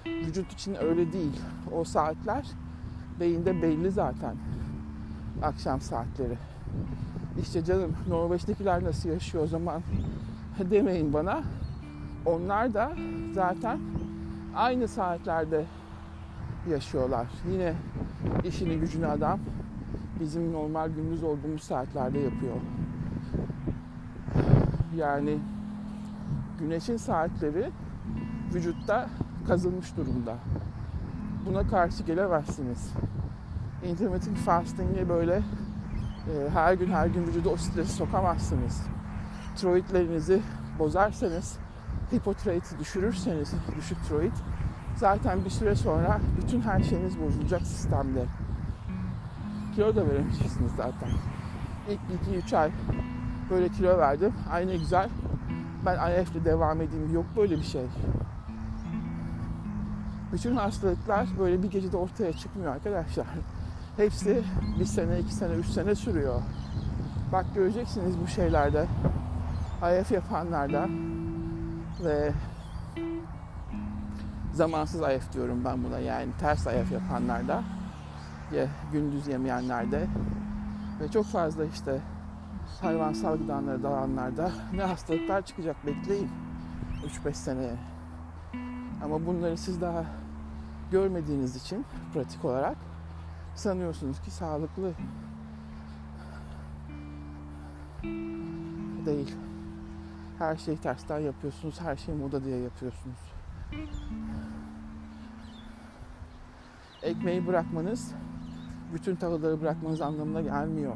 vücut 0.06 0.54
için 0.54 0.76
öyle 0.82 1.14
değil. 1.14 1.42
O 1.76 1.84
saatler 1.84 2.48
beyinde 3.20 3.62
belli 3.62 3.92
zaten. 3.92 4.36
Akşam 5.44 5.82
saatleri. 5.82 6.51
İşte 7.42 7.64
canım 7.64 7.96
Norveç'tekiler 8.08 8.84
nasıl 8.84 9.10
yaşıyor 9.10 9.44
o 9.44 9.48
zaman 9.48 9.82
demeyin 10.72 11.14
bana. 11.14 11.44
Onlar 12.26 12.74
da 12.74 12.92
zaten 13.34 13.80
aynı 14.56 14.88
saatlerde 14.88 15.66
yaşıyorlar. 16.70 17.28
Yine 17.52 17.74
işini 18.44 18.80
gücünü 18.80 19.08
adam 19.08 19.40
bizim 20.20 20.54
normal 20.54 20.90
gündüz 20.90 21.24
olduğumuz 21.24 21.64
saatlerde 21.64 22.20
yapıyor. 22.20 22.56
Yani 24.96 25.40
güneşin 26.60 26.98
saatleri 26.98 27.72
vücutta 28.54 29.10
kazılmış 29.48 29.98
durumda. 29.98 30.36
Buna 31.46 31.68
karşı 31.68 32.04
gelemezsiniz. 32.04 32.92
Intermittent 33.86 34.38
fasting'e 34.38 35.10
böyle 35.10 35.42
e, 36.28 36.50
her 36.50 36.74
gün 36.74 36.92
her 36.92 37.08
gün 37.08 37.28
vücuda 37.28 37.50
o 37.50 37.58
stresi 37.58 37.94
sokamazsınız. 37.94 38.82
Tiroidlerinizi 39.56 40.42
bozarsanız, 40.80 41.58
hipotiroidi 42.14 42.80
düşürürseniz, 42.80 43.54
düşük 43.78 44.06
tiroid, 44.08 44.32
zaten 44.96 45.46
bir 45.46 45.50
süre 45.50 45.76
sonra 45.76 46.20
bütün 46.42 46.62
her 46.62 46.84
şeyiniz 46.84 47.22
bozulacak 47.22 47.62
sistemde. 47.62 48.26
Kilo 49.76 49.96
da 49.96 50.08
veremeyeceksiniz 50.08 50.72
zaten. 50.78 51.10
İlk 51.90 52.46
2-3 52.50 52.58
ay 52.58 52.72
böyle 53.50 53.70
kilo 53.70 53.98
verdim. 53.98 54.34
Ay 54.52 54.68
ne 54.68 54.78
güzel. 54.78 55.10
Ben 55.86 56.22
IF'le 56.22 56.46
devam 56.46 56.82
edeyim. 56.82 57.14
Yok 57.14 57.26
böyle 57.38 57.56
bir 57.56 57.64
şey. 57.64 57.86
Bütün 60.34 60.56
hastalıklar 60.56 61.28
böyle 61.40 61.64
bir 61.64 61.72
gecede 61.72 61.98
ortaya 61.98 62.34
çıkmıyor 62.34 62.74
arkadaşlar. 62.74 63.26
Hepsi 63.98 64.44
bir 64.80 64.86
sene, 64.86 65.20
iki 65.20 65.34
sene, 65.34 65.54
üç 65.54 65.66
sene 65.66 65.96
sürüyor. 65.96 66.42
Bak 67.32 67.46
göreceksiniz 67.56 68.20
bu 68.24 68.28
şeylerde. 68.28 68.88
IF 70.02 70.12
yapanlarda 70.12 70.90
ve 72.04 72.32
zamansız 74.54 75.02
IF 75.02 75.34
diyorum 75.34 75.62
ben 75.66 75.84
buna 75.84 76.00
yani 76.00 76.32
ters 76.40 76.68
IF 76.68 76.92
yapanlarda 76.92 77.64
ya 78.56 78.68
gündüz 78.92 79.28
yemeyenlerde 79.28 80.08
ve 81.00 81.12
çok 81.12 81.26
fazla 81.26 81.66
işte 81.66 82.00
hayvansal 82.82 83.38
gıdalara 83.38 83.84
dalanlarda 83.84 84.52
ne 84.76 84.84
hastalıklar 84.84 85.42
çıkacak 85.42 85.76
bekleyin 85.86 86.30
3-5 87.26 87.34
seneye. 87.34 87.76
Ama 89.04 89.26
bunları 89.26 89.58
siz 89.58 89.82
daha 89.82 90.06
görmediğiniz 90.92 91.56
için 91.56 91.86
pratik 92.14 92.46
olarak 92.46 92.91
sanıyorsunuz 93.56 94.22
ki 94.22 94.32
sağlıklı 94.32 94.94
değil. 99.06 99.36
Her 100.40 100.56
şeyi 100.56 100.78
tersten 100.78 101.20
yapıyorsunuz, 101.20 101.82
her 101.82 101.96
şeyi 101.96 102.18
moda 102.18 102.44
diye 102.44 102.58
yapıyorsunuz. 102.58 103.20
Ekmeği 107.04 107.48
bırakmanız 107.48 108.12
bütün 108.94 109.16
tahılları 109.16 109.62
bırakmanız 109.62 110.02
anlamına 110.02 110.42
gelmiyor. 110.42 110.96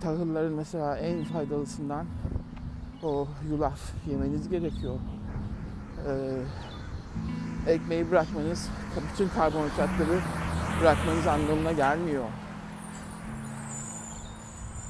Tahılların 0.00 0.52
mesela 0.52 0.96
en 0.98 1.24
faydalısından 1.24 2.06
o 3.02 3.28
yulaf 3.50 3.80
yemeniz 4.10 4.48
gerekiyor. 4.48 4.94
Ee, 6.06 6.42
ekmeği 7.72 8.10
bırakmanız 8.10 8.70
bütün 9.12 9.28
karbonhidratları 9.28 10.20
bırakmanız 10.80 11.26
anlamına 11.26 11.72
gelmiyor. 11.72 12.24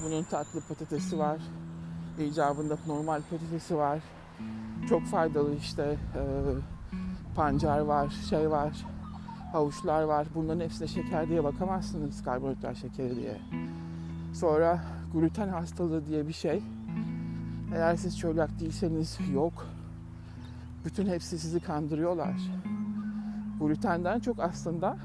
Bunun 0.04 0.22
tatlı 0.22 0.60
patatesi 0.60 1.18
var. 1.18 1.38
İcabında 2.18 2.76
normal 2.86 3.22
patatesi 3.30 3.76
var. 3.76 3.98
Çok 4.88 5.06
faydalı 5.06 5.54
işte 5.56 5.82
e, 6.14 6.22
pancar 7.36 7.80
var, 7.80 8.08
şey 8.30 8.50
var, 8.50 8.86
havuçlar 9.52 10.02
var. 10.02 10.26
Bunların 10.34 10.60
hepsine 10.60 10.88
şeker 10.88 11.28
diye 11.28 11.44
bakamazsınız 11.44 12.24
karbonhidrat 12.24 12.76
şekeri 12.76 13.16
diye. 13.16 13.40
Sonra 14.34 14.80
gluten 15.12 15.48
hastalığı 15.48 16.06
diye 16.06 16.28
bir 16.28 16.32
şey. 16.32 16.62
Eğer 17.74 17.96
siz 17.96 18.18
çölyak 18.18 18.60
değilseniz 18.60 19.18
yok. 19.32 19.66
Bütün 20.84 21.06
hepsi 21.06 21.38
sizi 21.38 21.60
kandırıyorlar. 21.60 22.36
Glutenden 23.60 24.20
çok 24.20 24.40
aslında 24.40 24.96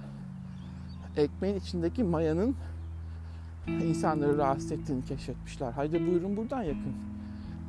ekmeğin 1.17 1.56
içindeki 1.56 2.04
mayanın 2.04 2.56
insanları 3.67 4.38
rahatsız 4.38 4.71
ettiğini 4.71 5.06
keşfetmişler. 5.06 5.71
Haydi 5.71 6.08
buyurun 6.08 6.38
buradan 6.38 6.63
yakın. 6.63 6.93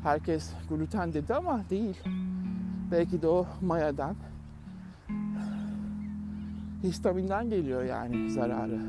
Herkes 0.02 0.50
gluten 0.68 1.12
dedi 1.12 1.34
ama 1.34 1.64
değil. 1.70 1.98
Belki 2.90 3.22
de 3.22 3.28
o 3.28 3.46
mayadan 3.62 4.16
histaminden 6.82 7.50
geliyor 7.50 7.84
yani 7.84 8.30
zararı. 8.30 8.80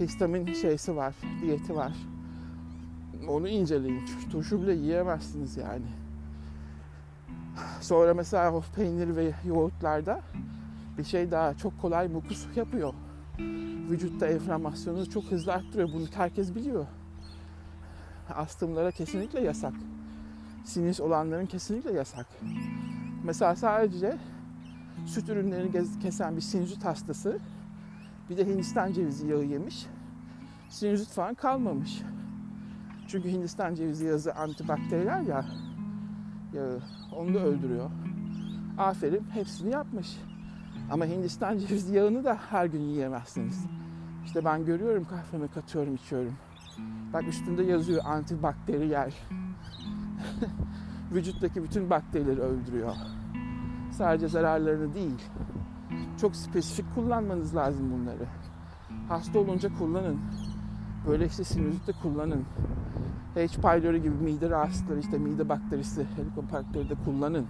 Histamin 0.00 0.52
şeysi 0.52 0.96
var, 0.96 1.14
diyeti 1.42 1.76
var. 1.76 1.92
Onu 3.28 3.48
inceleyin. 3.48 4.02
Turşu 4.32 4.62
bile 4.62 4.72
yiyemezsiniz 4.72 5.56
yani. 5.56 5.86
Sonra 7.80 8.14
mesela 8.14 8.52
o 8.52 8.62
peynir 8.76 9.16
ve 9.16 9.32
yoğurtlarda 9.46 10.20
bir 10.98 11.04
şey 11.04 11.30
daha 11.30 11.54
çok 11.54 11.80
kolay 11.80 12.08
mukus 12.08 12.46
yapıyor. 12.56 12.94
Vücutta 13.90 14.26
enflamasyonu 14.26 15.10
çok 15.10 15.24
hızlı 15.24 15.52
arttırıyor. 15.52 15.92
Bunu 15.92 16.06
herkes 16.14 16.54
biliyor. 16.54 16.86
Astımlara 18.34 18.90
kesinlikle 18.90 19.40
yasak. 19.40 19.74
Sinüs 20.64 21.00
olanların 21.00 21.46
kesinlikle 21.46 21.92
yasak. 21.92 22.26
Mesela 23.24 23.56
sadece 23.56 24.18
süt 25.06 25.28
ürünlerini 25.28 26.00
kesen 26.02 26.36
bir 26.36 26.40
sinüzit 26.40 26.84
hastası 26.84 27.38
bir 28.30 28.36
de 28.36 28.46
Hindistan 28.46 28.92
cevizi 28.92 29.26
yağı 29.26 29.44
yemiş. 29.44 29.86
Sinüzit 30.68 31.08
falan 31.08 31.34
kalmamış. 31.34 32.02
Çünkü 33.08 33.28
Hindistan 33.28 33.74
cevizi 33.74 34.04
yağı 34.04 34.34
antibakteriyel 34.36 35.26
ya 35.26 35.44
yağı. 36.54 36.80
Onu 37.16 37.34
da 37.34 37.38
öldürüyor. 37.38 37.90
Aferin 38.78 39.24
hepsini 39.30 39.70
yapmış. 39.70 40.18
Ama 40.90 41.06
Hindistan 41.06 41.58
cevizi 41.68 41.94
yağını 41.94 42.24
da 42.24 42.38
her 42.50 42.66
gün 42.66 42.80
yiyemezsiniz. 42.80 43.66
İşte 44.24 44.44
ben 44.44 44.64
görüyorum 44.64 45.04
kahveme 45.04 45.48
katıyorum 45.48 45.94
içiyorum. 45.94 46.34
Bak 47.12 47.28
üstünde 47.28 47.62
yazıyor 47.62 48.04
antibakteriyel. 48.04 49.14
Vücuttaki 51.12 51.62
bütün 51.62 51.90
bakterileri 51.90 52.40
öldürüyor. 52.40 52.94
Sadece 53.92 54.28
zararlarını 54.28 54.94
değil. 54.94 55.22
Çok 56.20 56.36
spesifik 56.36 56.94
kullanmanız 56.94 57.56
lazım 57.56 57.92
bunları. 57.92 58.26
Hasta 59.08 59.38
olunca 59.38 59.78
kullanın. 59.78 60.18
Böyle 61.08 61.26
işte 61.26 61.44
sinüzitte 61.44 61.92
kullanın. 62.02 62.44
H. 63.34 63.46
pylori 63.46 64.02
gibi 64.02 64.14
mide 64.14 64.50
rahatsızlıkları 64.50 65.00
işte 65.00 65.18
mide 65.18 65.48
bakterisi, 65.48 66.06
helikobakteri 66.16 66.90
de 66.90 66.94
kullanın. 67.04 67.46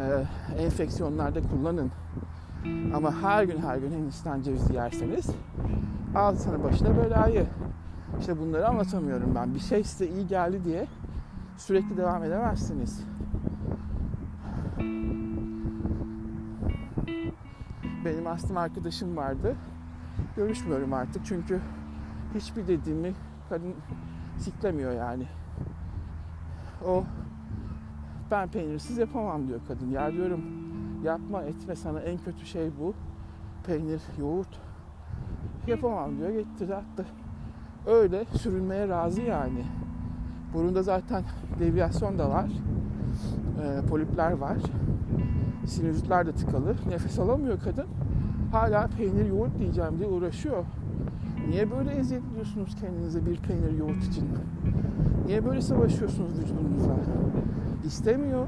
Ee, 0.00 0.24
enfeksiyonlarda 0.62 1.40
kullanın. 1.42 1.90
Ama 2.94 3.22
her 3.22 3.44
gün 3.44 3.58
her 3.58 3.76
gün 3.76 3.90
Hindistan 3.90 4.42
cevizi 4.42 4.74
yerseniz 4.74 5.26
al 6.14 6.36
sana 6.36 6.64
başına 6.64 6.96
belayı. 6.96 7.46
İşte 8.20 8.38
bunları 8.38 8.68
anlatamıyorum 8.68 9.34
ben. 9.34 9.54
Bir 9.54 9.60
şey 9.60 9.84
size 9.84 10.06
iyi 10.06 10.26
geldi 10.26 10.64
diye 10.64 10.86
sürekli 11.56 11.96
devam 11.96 12.24
edemezsiniz. 12.24 13.04
Benim 18.04 18.26
astım 18.26 18.56
arkadaşım 18.56 19.16
vardı. 19.16 19.56
Görüşmüyorum 20.36 20.92
artık 20.92 21.26
çünkü 21.26 21.60
hiçbir 22.34 22.68
dediğimi 22.68 23.14
kadın 23.48 23.74
siklemiyor 24.38 24.92
yani. 24.92 25.26
O 26.86 27.04
ben 28.30 28.48
peynirsiz 28.48 28.98
yapamam 28.98 29.48
diyor 29.48 29.60
kadın. 29.68 29.90
Ya 29.90 30.12
diyorum 30.12 30.63
yapma 31.04 31.42
etme 31.42 31.76
sana 31.76 32.00
en 32.00 32.18
kötü 32.18 32.46
şey 32.46 32.70
bu. 32.80 32.94
Peynir, 33.66 34.00
yoğurt. 34.18 34.60
Yapamam 35.66 36.18
diyor. 36.18 36.30
Gitti 36.30 36.74
attı. 36.74 37.06
Öyle 37.86 38.24
sürünmeye 38.24 38.88
razı 38.88 39.20
yani. 39.22 39.64
Burunda 40.54 40.82
zaten 40.82 41.22
deviyasyon 41.60 42.18
da 42.18 42.30
var. 42.30 42.50
E, 43.62 43.86
polipler 43.86 44.32
var. 44.32 44.56
Sinüzitler 45.66 46.26
de 46.26 46.32
tıkalı. 46.32 46.74
Nefes 46.88 47.18
alamıyor 47.18 47.60
kadın. 47.60 47.86
Hala 48.52 48.88
peynir 48.98 49.26
yoğurt 49.28 49.58
diyeceğim 49.58 49.98
diye 49.98 50.08
uğraşıyor. 50.08 50.64
Niye 51.48 51.70
böyle 51.70 51.90
eziyet 51.90 52.22
ediyorsunuz 52.32 52.76
kendinize 52.80 53.26
bir 53.26 53.36
peynir 53.36 53.78
yoğurt 53.78 54.04
için? 54.04 54.28
Niye 55.26 55.44
böyle 55.44 55.60
savaşıyorsunuz 55.60 56.38
vücudunuzla? 56.38 56.96
İstemiyor. 57.86 58.46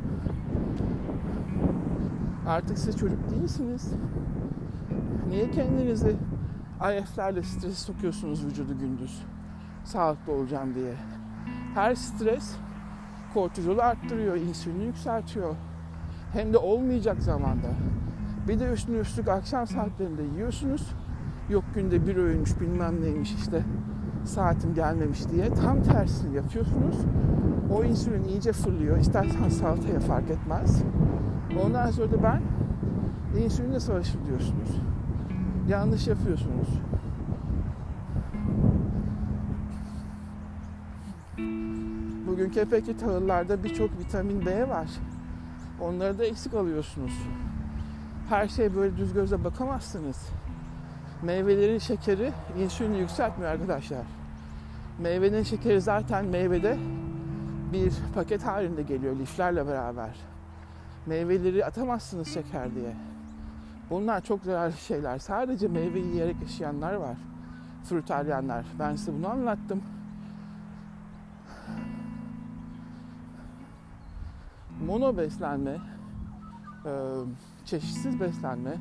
Artık 2.46 2.78
siz 2.78 2.96
çocuk 2.96 3.30
değilsiniz. 3.30 3.92
Niye 5.28 5.50
kendinizi 5.50 6.16
IF'lerle 7.00 7.42
stresi 7.42 7.80
sokuyorsunuz 7.80 8.46
vücudu 8.46 8.78
gündüz? 8.78 9.22
Sağlıklı 9.84 10.32
olacağım 10.32 10.74
diye. 10.74 10.94
Her 11.74 11.94
stres 11.94 12.56
kortizolu 13.34 13.82
arttırıyor, 13.82 14.36
insülini 14.36 14.84
yükseltiyor. 14.84 15.54
Hem 16.32 16.52
de 16.52 16.58
olmayacak 16.58 17.22
zamanda. 17.22 17.68
Bir 18.48 18.60
de 18.60 18.72
üstüne 18.72 18.98
üstlük 18.98 19.28
akşam 19.28 19.66
saatlerinde 19.66 20.22
yiyorsunuz. 20.22 20.92
Yok 21.48 21.64
günde 21.74 22.06
bir 22.06 22.16
öğünmüş 22.16 22.60
bilmem 22.60 23.02
neymiş 23.02 23.34
işte 23.34 23.62
saatim 24.24 24.74
gelmemiş 24.74 25.28
diye 25.30 25.54
tam 25.54 25.82
tersini 25.82 26.36
yapıyorsunuz. 26.36 26.96
O 27.74 27.84
insülin 27.84 28.24
iyice 28.24 28.52
fırlıyor. 28.52 28.98
İstersen 28.98 29.48
salataya 29.48 30.00
fark 30.00 30.30
etmez. 30.30 30.82
Ondan 31.64 31.90
sonra 31.90 32.12
da 32.12 32.22
ben 32.22 32.42
insülinle 33.40 33.80
savaşır 33.80 34.26
diyorsunuz. 34.26 34.70
Yanlış 35.68 36.06
yapıyorsunuz. 36.06 36.68
Bugün 42.26 42.50
kepekli 42.50 42.96
tahıllarda 42.96 43.64
birçok 43.64 43.98
vitamin 43.98 44.46
B 44.46 44.68
var. 44.68 44.88
Onları 45.80 46.18
da 46.18 46.24
eksik 46.24 46.54
alıyorsunuz. 46.54 47.12
Her 48.28 48.48
şey 48.48 48.74
böyle 48.76 48.96
düz 48.96 49.12
gözle 49.12 49.44
bakamazsınız. 49.44 50.28
Meyvelerin 51.22 51.78
şekeri 51.78 52.32
insülini 52.58 52.98
yükseltmiyor 52.98 53.52
arkadaşlar. 53.52 54.02
Meyvenin 54.98 55.42
şekeri 55.42 55.80
zaten 55.80 56.24
meyvede 56.24 56.78
bir 57.72 57.92
paket 58.14 58.42
halinde 58.42 58.82
geliyor 58.82 59.16
liflerle 59.16 59.66
beraber. 59.66 60.35
Meyveleri 61.06 61.64
atamazsınız 61.64 62.28
şeker 62.28 62.74
diye. 62.74 62.96
Bunlar 63.90 64.20
çok 64.20 64.42
zararlı 64.44 64.76
şeyler. 64.76 65.18
Sadece 65.18 65.68
meyve 65.68 65.98
yiyerek 65.98 66.36
yaşayanlar 66.42 66.94
var. 66.94 67.16
Frutaryenler. 67.84 68.64
Ben 68.78 68.96
size 68.96 69.12
bunu 69.12 69.28
anlattım. 69.28 69.82
Mono 74.86 75.16
beslenme, 75.16 75.76
çeşitsiz 77.64 78.20
beslenme, 78.20 78.76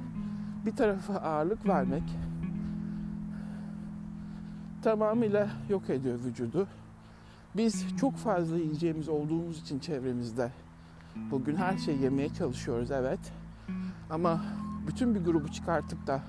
bir 0.65 0.75
tarafa 0.75 1.13
ağırlık 1.13 1.67
vermek 1.67 2.03
tamamıyla 4.81 5.49
yok 5.69 5.89
ediyor 5.89 6.19
vücudu. 6.25 6.67
Biz 7.55 7.97
çok 7.97 8.15
fazla 8.15 8.57
yiyeceğimiz 8.57 9.09
olduğumuz 9.09 9.61
için 9.61 9.79
çevremizde 9.79 10.51
bugün 11.31 11.55
her 11.55 11.77
şeyi 11.77 12.01
yemeye 12.01 12.33
çalışıyoruz 12.33 12.91
evet. 12.91 13.19
Ama 14.09 14.41
bütün 14.87 15.15
bir 15.15 15.25
grubu 15.25 15.51
çıkartıp 15.51 16.07
da 16.07 16.21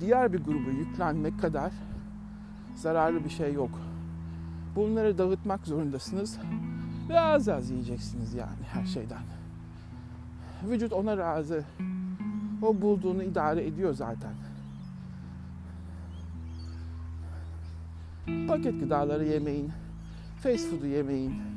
diğer 0.00 0.32
bir 0.32 0.44
grubu 0.44 0.70
yüklenmek 0.70 1.40
kadar 1.40 1.72
zararlı 2.76 3.24
bir 3.24 3.30
şey 3.30 3.52
yok. 3.52 3.70
Bunları 4.76 5.18
dağıtmak 5.18 5.66
zorundasınız 5.66 6.38
ve 7.08 7.20
az 7.20 7.48
az 7.48 7.70
yiyeceksiniz 7.70 8.34
yani 8.34 8.64
her 8.72 8.84
şeyden. 8.84 9.22
Vücut 10.68 10.92
ona 10.92 11.16
razı. 11.16 11.64
O 12.62 12.80
bulduğunu 12.80 13.22
idare 13.22 13.66
ediyor 13.66 13.94
zaten. 13.94 14.32
Paket 18.48 18.80
gıdaları 18.80 19.24
yemeyin. 19.24 19.72
Fast 20.42 20.70
food'u 20.70 20.86
yemeyin. 20.86 21.53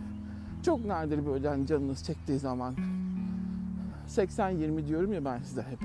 Çok 0.68 0.86
nadir 0.86 1.26
böyle 1.26 1.48
hani 1.48 1.68
canınız 1.68 2.04
çektiği 2.04 2.40
zaman 2.40 2.76
80-20 4.08 4.88
diyorum 4.88 5.14
ya 5.14 5.26
ben 5.26 5.40
size 5.40 5.62
hep. 5.62 5.80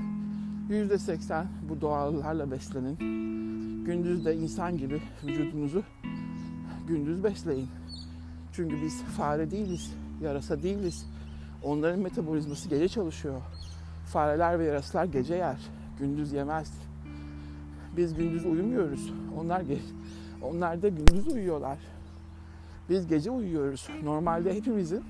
%80 0.71 1.45
bu 1.69 1.81
doğallarla 1.81 2.51
beslenin. 2.51 2.97
Gündüz 3.85 4.25
de 4.25 4.37
insan 4.37 4.79
gibi 4.79 5.03
vücudunuzu 5.25 5.83
gündüz 6.89 7.25
besleyin. 7.25 7.69
Çünkü 8.53 8.83
biz 8.83 9.03
fare 9.03 9.51
değiliz, 9.51 9.95
yarasa 10.23 10.63
değiliz. 10.63 11.07
Onların 11.63 12.01
metabolizması 12.01 12.69
gece 12.69 12.89
çalışıyor. 12.89 13.41
Fareler 14.07 14.59
ve 14.59 14.65
yarasalar 14.65 15.05
gece 15.05 15.35
yer, 15.35 15.59
gündüz 15.99 16.33
yemez. 16.33 16.73
Biz 17.97 18.15
gündüz 18.15 18.45
uyumuyoruz. 18.47 19.13
Onlar 19.41 19.61
ge- 19.61 19.93
onlar 20.43 20.83
da 20.83 20.89
gündüz 20.89 21.29
uyuyorlar. 21.29 21.79
Biz 22.89 23.07
gece 23.07 23.31
uyuyoruz. 23.31 23.89
Normalde 24.03 24.55
hepimizin 24.55 25.05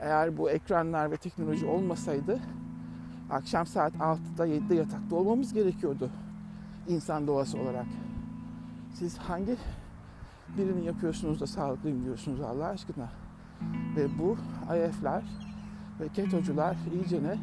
eğer 0.00 0.38
bu 0.38 0.50
ekranlar 0.50 1.10
ve 1.10 1.16
teknoloji 1.16 1.66
olmasaydı 1.66 2.40
akşam 3.30 3.66
saat 3.66 3.94
6'da 3.94 4.46
7'de 4.46 4.74
yatakta 4.74 5.16
olmamız 5.16 5.52
gerekiyordu 5.52 6.10
insan 6.88 7.26
doğası 7.26 7.58
olarak. 7.58 7.86
Siz 8.94 9.18
hangi 9.18 9.56
birini 10.58 10.84
yapıyorsunuz 10.84 11.40
da 11.40 11.46
sağlıklıyım 11.46 12.04
diyorsunuz 12.04 12.40
Allah 12.40 12.66
aşkına? 12.66 13.08
Ve 13.96 14.18
bu 14.18 14.36
IF'ler 14.64 15.22
ve 16.00 16.08
ketocular 16.08 16.76
iyicene 16.94 17.38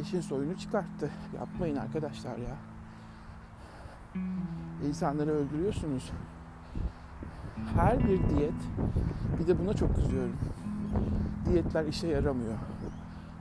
işin 0.00 0.20
soyunu 0.20 0.58
çıkarttı. 0.58 1.10
Yapmayın 1.36 1.76
arkadaşlar 1.76 2.38
ya. 2.38 2.56
İnsanları 4.88 5.30
öldürüyorsunuz. 5.30 6.10
Her 7.74 7.98
bir 7.98 8.06
diyet, 8.06 8.54
bir 9.40 9.46
de 9.46 9.58
buna 9.58 9.74
çok 9.74 9.94
kızıyorum. 9.94 10.36
Diyetler 11.46 11.84
işe 11.84 12.06
yaramıyor. 12.06 12.54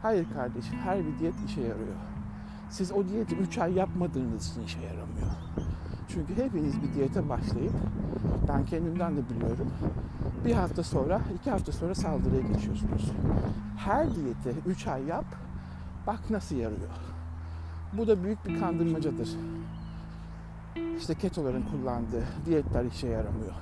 Hayır 0.02 0.26
kardeşim, 0.34 0.76
her 0.84 1.06
bir 1.06 1.20
diyet 1.20 1.34
işe 1.48 1.62
yarıyor. 1.62 1.96
Siz 2.70 2.92
o 2.92 3.08
diyeti 3.08 3.36
3 3.36 3.58
ay 3.58 3.74
yapmadığınız 3.74 4.52
için 4.52 4.64
işe 4.64 4.80
yaramıyor. 4.80 5.32
Çünkü 6.08 6.36
hepiniz 6.36 6.82
bir 6.82 6.94
diyete 6.94 7.30
başlayıp, 7.30 7.74
ben 8.48 8.66
kendimden 8.66 9.18
de 9.18 9.22
biliyorum, 9.30 9.72
bir 10.46 10.54
hafta 10.54 10.84
sonra, 10.84 11.22
iki 11.40 11.52
hafta 11.52 11.72
sonra 11.72 11.96
saldırıya 11.96 12.42
geçiyorsunuz. 12.42 13.12
Her 13.78 14.16
diyeti 14.16 14.54
3 14.68 14.88
ay 14.88 15.04
yap, 15.04 15.26
bak 16.08 16.30
nasıl 16.30 16.56
yarıyor. 16.56 16.90
Bu 17.94 18.08
da 18.08 18.24
büyük 18.24 18.46
bir 18.46 18.60
kandırmacadır. 18.60 19.30
İşte 20.98 21.16
ketoların 21.16 21.62
kullandığı 21.62 22.24
diyetler 22.46 22.86
işe 22.86 23.08
yaramıyor. 23.08 23.54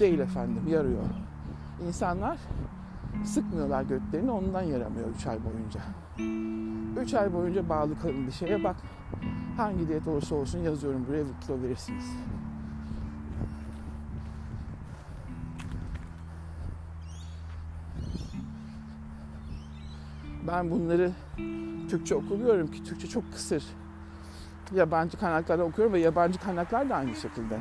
Değil 0.00 0.18
efendim, 0.18 0.62
yarıyor. 0.68 1.04
İnsanlar 1.86 2.38
sıkmıyorlar 3.24 3.82
götlerini 3.82 4.30
ondan 4.30 4.62
yaramıyor 4.62 5.08
3 5.16 5.26
ay 5.26 5.38
boyunca. 5.44 5.80
3 7.02 7.14
ay 7.14 7.32
boyunca 7.32 7.68
bağlı 7.68 7.98
kalın 7.98 8.26
bir 8.26 8.32
şeye 8.32 8.64
bak. 8.64 8.76
Hangi 9.56 9.88
diyet 9.88 10.08
olursa 10.08 10.34
olsun 10.34 10.58
yazıyorum 10.58 11.06
buraya 11.08 11.24
kilo 11.46 11.62
verirsiniz. 11.62 12.04
Ben 20.48 20.70
bunları 20.70 21.12
Türkçe 21.88 22.14
okuluyorum 22.14 22.70
ki 22.70 22.84
Türkçe 22.84 23.08
çok 23.08 23.32
kısır. 23.32 23.64
Yabancı 24.74 25.18
kaynaklarda 25.18 25.64
okuyorum 25.64 25.92
ve 25.92 26.00
yabancı 26.00 26.38
kaynaklar 26.38 26.90
da 26.90 26.96
aynı 26.96 27.14
şekilde. 27.14 27.60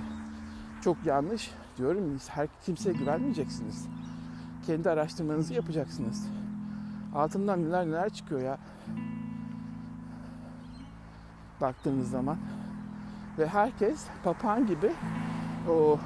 Çok 0.81 1.05
yanlış 1.05 1.51
diyorum. 1.77 2.19
Her 2.29 2.47
kimseye 2.65 2.93
güvenmeyeceksiniz. 2.93 3.87
Kendi 4.65 4.89
araştırmanızı 4.89 5.53
yapacaksınız. 5.53 6.27
Altından 7.15 7.63
neler 7.63 7.87
neler 7.87 8.09
çıkıyor 8.09 8.41
ya. 8.41 8.57
Baktığınız 11.61 12.09
zaman. 12.09 12.37
Ve 13.37 13.47
herkes 13.47 14.05
papağan 14.23 14.67
gibi 14.67 14.91
o 15.69 15.99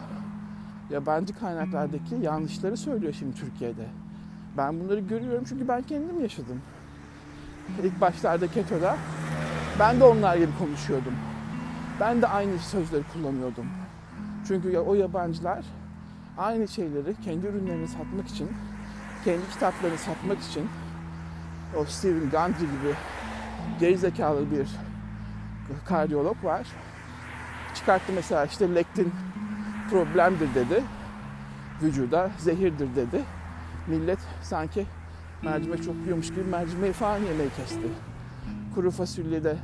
yabancı 0.90 1.40
kaynaklardaki 1.40 2.16
yanlışları 2.16 2.78
söylüyor 2.78 3.14
şimdi 3.14 3.36
Türkiye'de. 3.36 3.88
Ben 4.58 4.80
bunları 4.80 5.00
görüyorum 5.00 5.44
çünkü 5.50 5.68
ben 5.68 5.82
kendim 5.82 6.22
yaşadım. 6.22 6.62
İlk 7.84 8.02
başlarda 8.02 8.48
ketoda 8.48 8.98
ben 9.80 10.00
de 10.00 10.04
onlar 10.04 10.38
gibi 10.38 10.58
konuşuyordum. 10.60 11.14
Ben 12.00 12.22
de 12.22 12.28
aynı 12.28 12.60
sözleri 12.60 13.04
kullanıyordum. 13.14 13.66
Çünkü 14.48 14.78
o 14.78 14.96
yabancılar 14.96 15.66
aynı 16.38 16.68
şeyleri 16.68 17.16
kendi 17.26 17.48
ürünlerini 17.48 17.88
satmak 17.88 18.28
için, 18.28 18.50
kendi 19.26 19.50
kitaplarını 19.50 19.98
satmak 19.98 20.40
için 20.40 20.68
o 21.78 21.86
Stephen 21.86 22.20
Gundry 22.20 22.60
gibi 22.60 22.94
gerizekalı 23.80 24.52
bir 24.52 24.68
kardiyolog 25.86 26.44
var. 26.44 26.68
Çıkarttı 27.76 28.14
mesela 28.16 28.46
işte 28.46 28.76
lektin 28.76 29.14
problemdir 29.90 30.56
dedi. 30.56 30.84
Vücuda 31.82 32.32
zehirdir 32.38 32.96
dedi. 32.96 33.24
Millet 33.88 34.20
sanki 34.42 34.86
mercimek 35.44 35.84
çok 35.84 35.96
yiyormuş 35.96 36.28
gibi 36.28 36.44
mercimeği 36.44 36.94
falan 36.94 37.18
yemeyi 37.18 37.50
kesti. 37.58 37.88
Kuru 38.76 38.92
fasulyede 38.92 39.58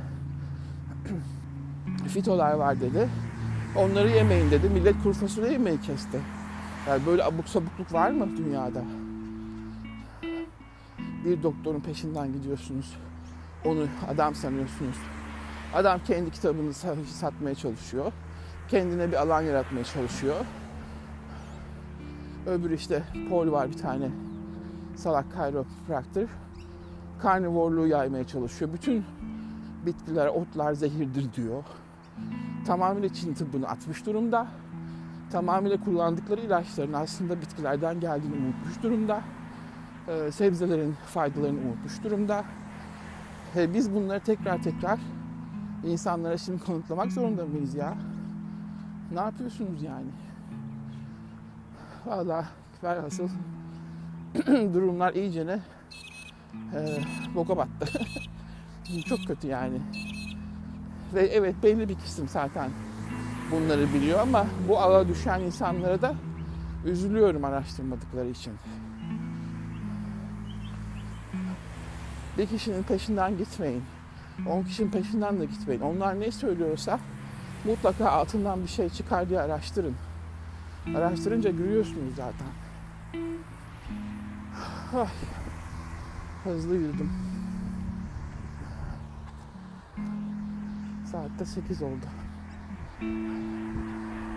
fitolar 2.08 2.52
var 2.52 2.80
dedi. 2.80 3.08
Onları 3.76 4.08
yemeyin 4.10 4.50
dedi. 4.50 4.68
Millet 4.68 5.02
kuru 5.02 5.12
fasulye 5.12 5.52
yemeyi 5.52 5.80
kesti. 5.80 6.20
Yani 6.88 7.06
böyle 7.06 7.24
abuk 7.24 7.48
sabukluk 7.48 7.92
var 7.92 8.10
mı 8.10 8.36
dünyada? 8.36 8.82
Bir 11.24 11.42
doktorun 11.42 11.80
peşinden 11.80 12.32
gidiyorsunuz. 12.32 12.96
Onu 13.64 13.86
adam 14.08 14.34
sanıyorsunuz. 14.34 14.96
Adam 15.74 16.00
kendi 16.06 16.30
kitabını 16.30 16.74
satmaya 17.06 17.54
çalışıyor. 17.54 18.12
Kendine 18.68 19.08
bir 19.08 19.16
alan 19.22 19.42
yaratmaya 19.42 19.84
çalışıyor. 19.84 20.36
Öbür 22.46 22.70
işte 22.70 23.02
Paul 23.30 23.52
var 23.52 23.70
bir 23.70 23.78
tane 23.78 24.08
salak 24.96 25.26
chiropractor. 25.32 26.28
Karnivorluğu 27.22 27.86
yaymaya 27.86 28.26
çalışıyor. 28.26 28.72
Bütün 28.72 29.04
bitkiler, 29.86 30.26
otlar 30.26 30.72
zehirdir 30.72 31.32
diyor. 31.32 31.64
Tamamıyla 32.66 33.08
Çin 33.08 33.34
tıbbını 33.34 33.68
atmış 33.68 34.06
durumda. 34.06 34.46
Tamamıyla 35.30 35.80
kullandıkları 35.80 36.40
ilaçların 36.40 36.92
aslında 36.92 37.40
bitkilerden 37.40 38.00
geldiğini 38.00 38.34
unutmuş 38.34 38.82
durumda. 38.82 39.22
Ee, 40.08 40.30
sebzelerin 40.32 40.94
faydalarını 41.06 41.60
unutmuş 41.60 42.04
durumda. 42.04 42.44
Ve 43.56 43.74
biz 43.74 43.94
bunları 43.94 44.20
tekrar 44.20 44.62
tekrar 44.62 44.98
insanlara 45.84 46.38
şimdi 46.38 46.64
kanıtlamak 46.64 47.12
zorunda 47.12 47.46
mıyız 47.46 47.74
ya? 47.74 47.94
Ne 49.12 49.20
yapıyorsunuz 49.20 49.82
yani? 49.82 50.10
Valla 52.06 52.48
velhasıl 52.84 53.28
durumlar 54.46 55.14
iyicene 55.14 55.60
e, 56.74 56.98
boka 57.34 57.56
battı. 57.56 58.00
Çok 59.08 59.18
kötü 59.26 59.46
yani. 59.46 59.80
Ve 61.14 61.26
evet 61.26 61.54
belli 61.62 61.88
bir 61.88 61.94
kesim 61.94 62.28
zaten 62.28 62.70
bunları 63.50 63.94
biliyor 63.94 64.20
ama 64.20 64.46
bu 64.68 64.78
ala 64.78 65.08
düşen 65.08 65.40
insanlara 65.40 66.02
da 66.02 66.14
üzülüyorum 66.84 67.44
araştırmadıkları 67.44 68.28
için. 68.28 68.52
Bir 72.38 72.46
kişinin 72.46 72.82
peşinden 72.82 73.38
gitmeyin. 73.38 73.82
10 74.46 74.62
kişinin 74.62 74.90
peşinden 74.90 75.40
de 75.40 75.44
gitmeyin. 75.44 75.80
Onlar 75.80 76.20
ne 76.20 76.30
söylüyorsa 76.30 76.98
mutlaka 77.64 78.10
altından 78.10 78.62
bir 78.62 78.68
şey 78.68 78.88
çıkar 78.88 79.28
diye 79.28 79.40
araştırın. 79.40 79.94
Araştırınca 80.96 81.50
görüyorsunuz 81.50 82.14
zaten. 82.16 82.48
Ay, 85.00 85.08
hızlı 86.44 86.74
yürüdüm. 86.74 87.10
Saatte 91.14 91.44
8 91.44 91.82
oldu. 91.82 92.06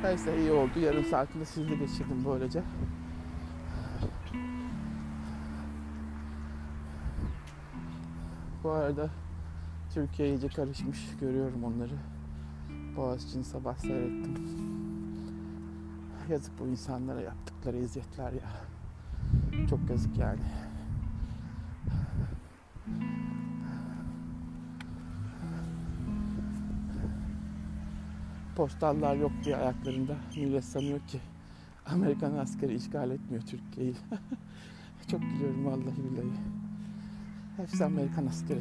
Neyse 0.04 0.40
iyi 0.40 0.52
oldu. 0.52 0.80
Yarım 0.80 1.06
saatinde 1.06 1.46
sizle 1.46 1.76
geçirdim 1.76 2.26
böylece. 2.26 2.64
Bu 8.64 8.70
arada 8.70 9.10
Türkiye 9.94 10.30
iyice 10.30 10.48
karışmış. 10.48 11.08
Görüyorum 11.20 11.64
onları. 11.64 11.94
Boğaziçi'ni 12.98 13.44
sabah 13.44 13.78
seyrettim. 13.78 14.36
Yazık 16.30 16.60
bu 16.60 16.68
insanlara 16.68 17.22
yaptıkları 17.22 17.78
eziyetler 17.78 18.32
ya. 18.32 18.50
Çok 19.70 19.90
yazık 19.90 20.18
yani. 20.18 20.42
Postallar 28.58 29.16
yok 29.16 29.32
diye 29.44 29.58
ayaklarında. 29.58 30.16
Millet 30.36 30.64
sanıyor 30.64 31.00
ki 31.00 31.20
Amerikan 31.86 32.34
askeri 32.34 32.76
işgal 32.76 33.12
etmiyor 33.12 33.44
Türkiye'yi. 33.44 33.96
Çok 35.12 35.22
gülüyorum 35.22 35.66
vallahi 35.66 35.98
billahi. 35.98 36.28
Hepsi 37.58 37.86
Amerikan 37.86 38.26
askeri. 38.26 38.60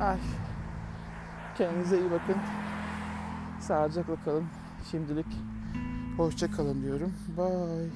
Ay. 0.00 0.18
Kendinize 1.58 1.98
iyi 1.98 2.10
bakın. 2.10 2.36
Sağlıcakla 3.60 4.16
kalın. 4.24 4.44
Şimdilik 4.90 5.26
hoşça 6.16 6.50
kalın 6.50 6.82
diyorum. 6.82 7.12
Bye. 7.36 7.90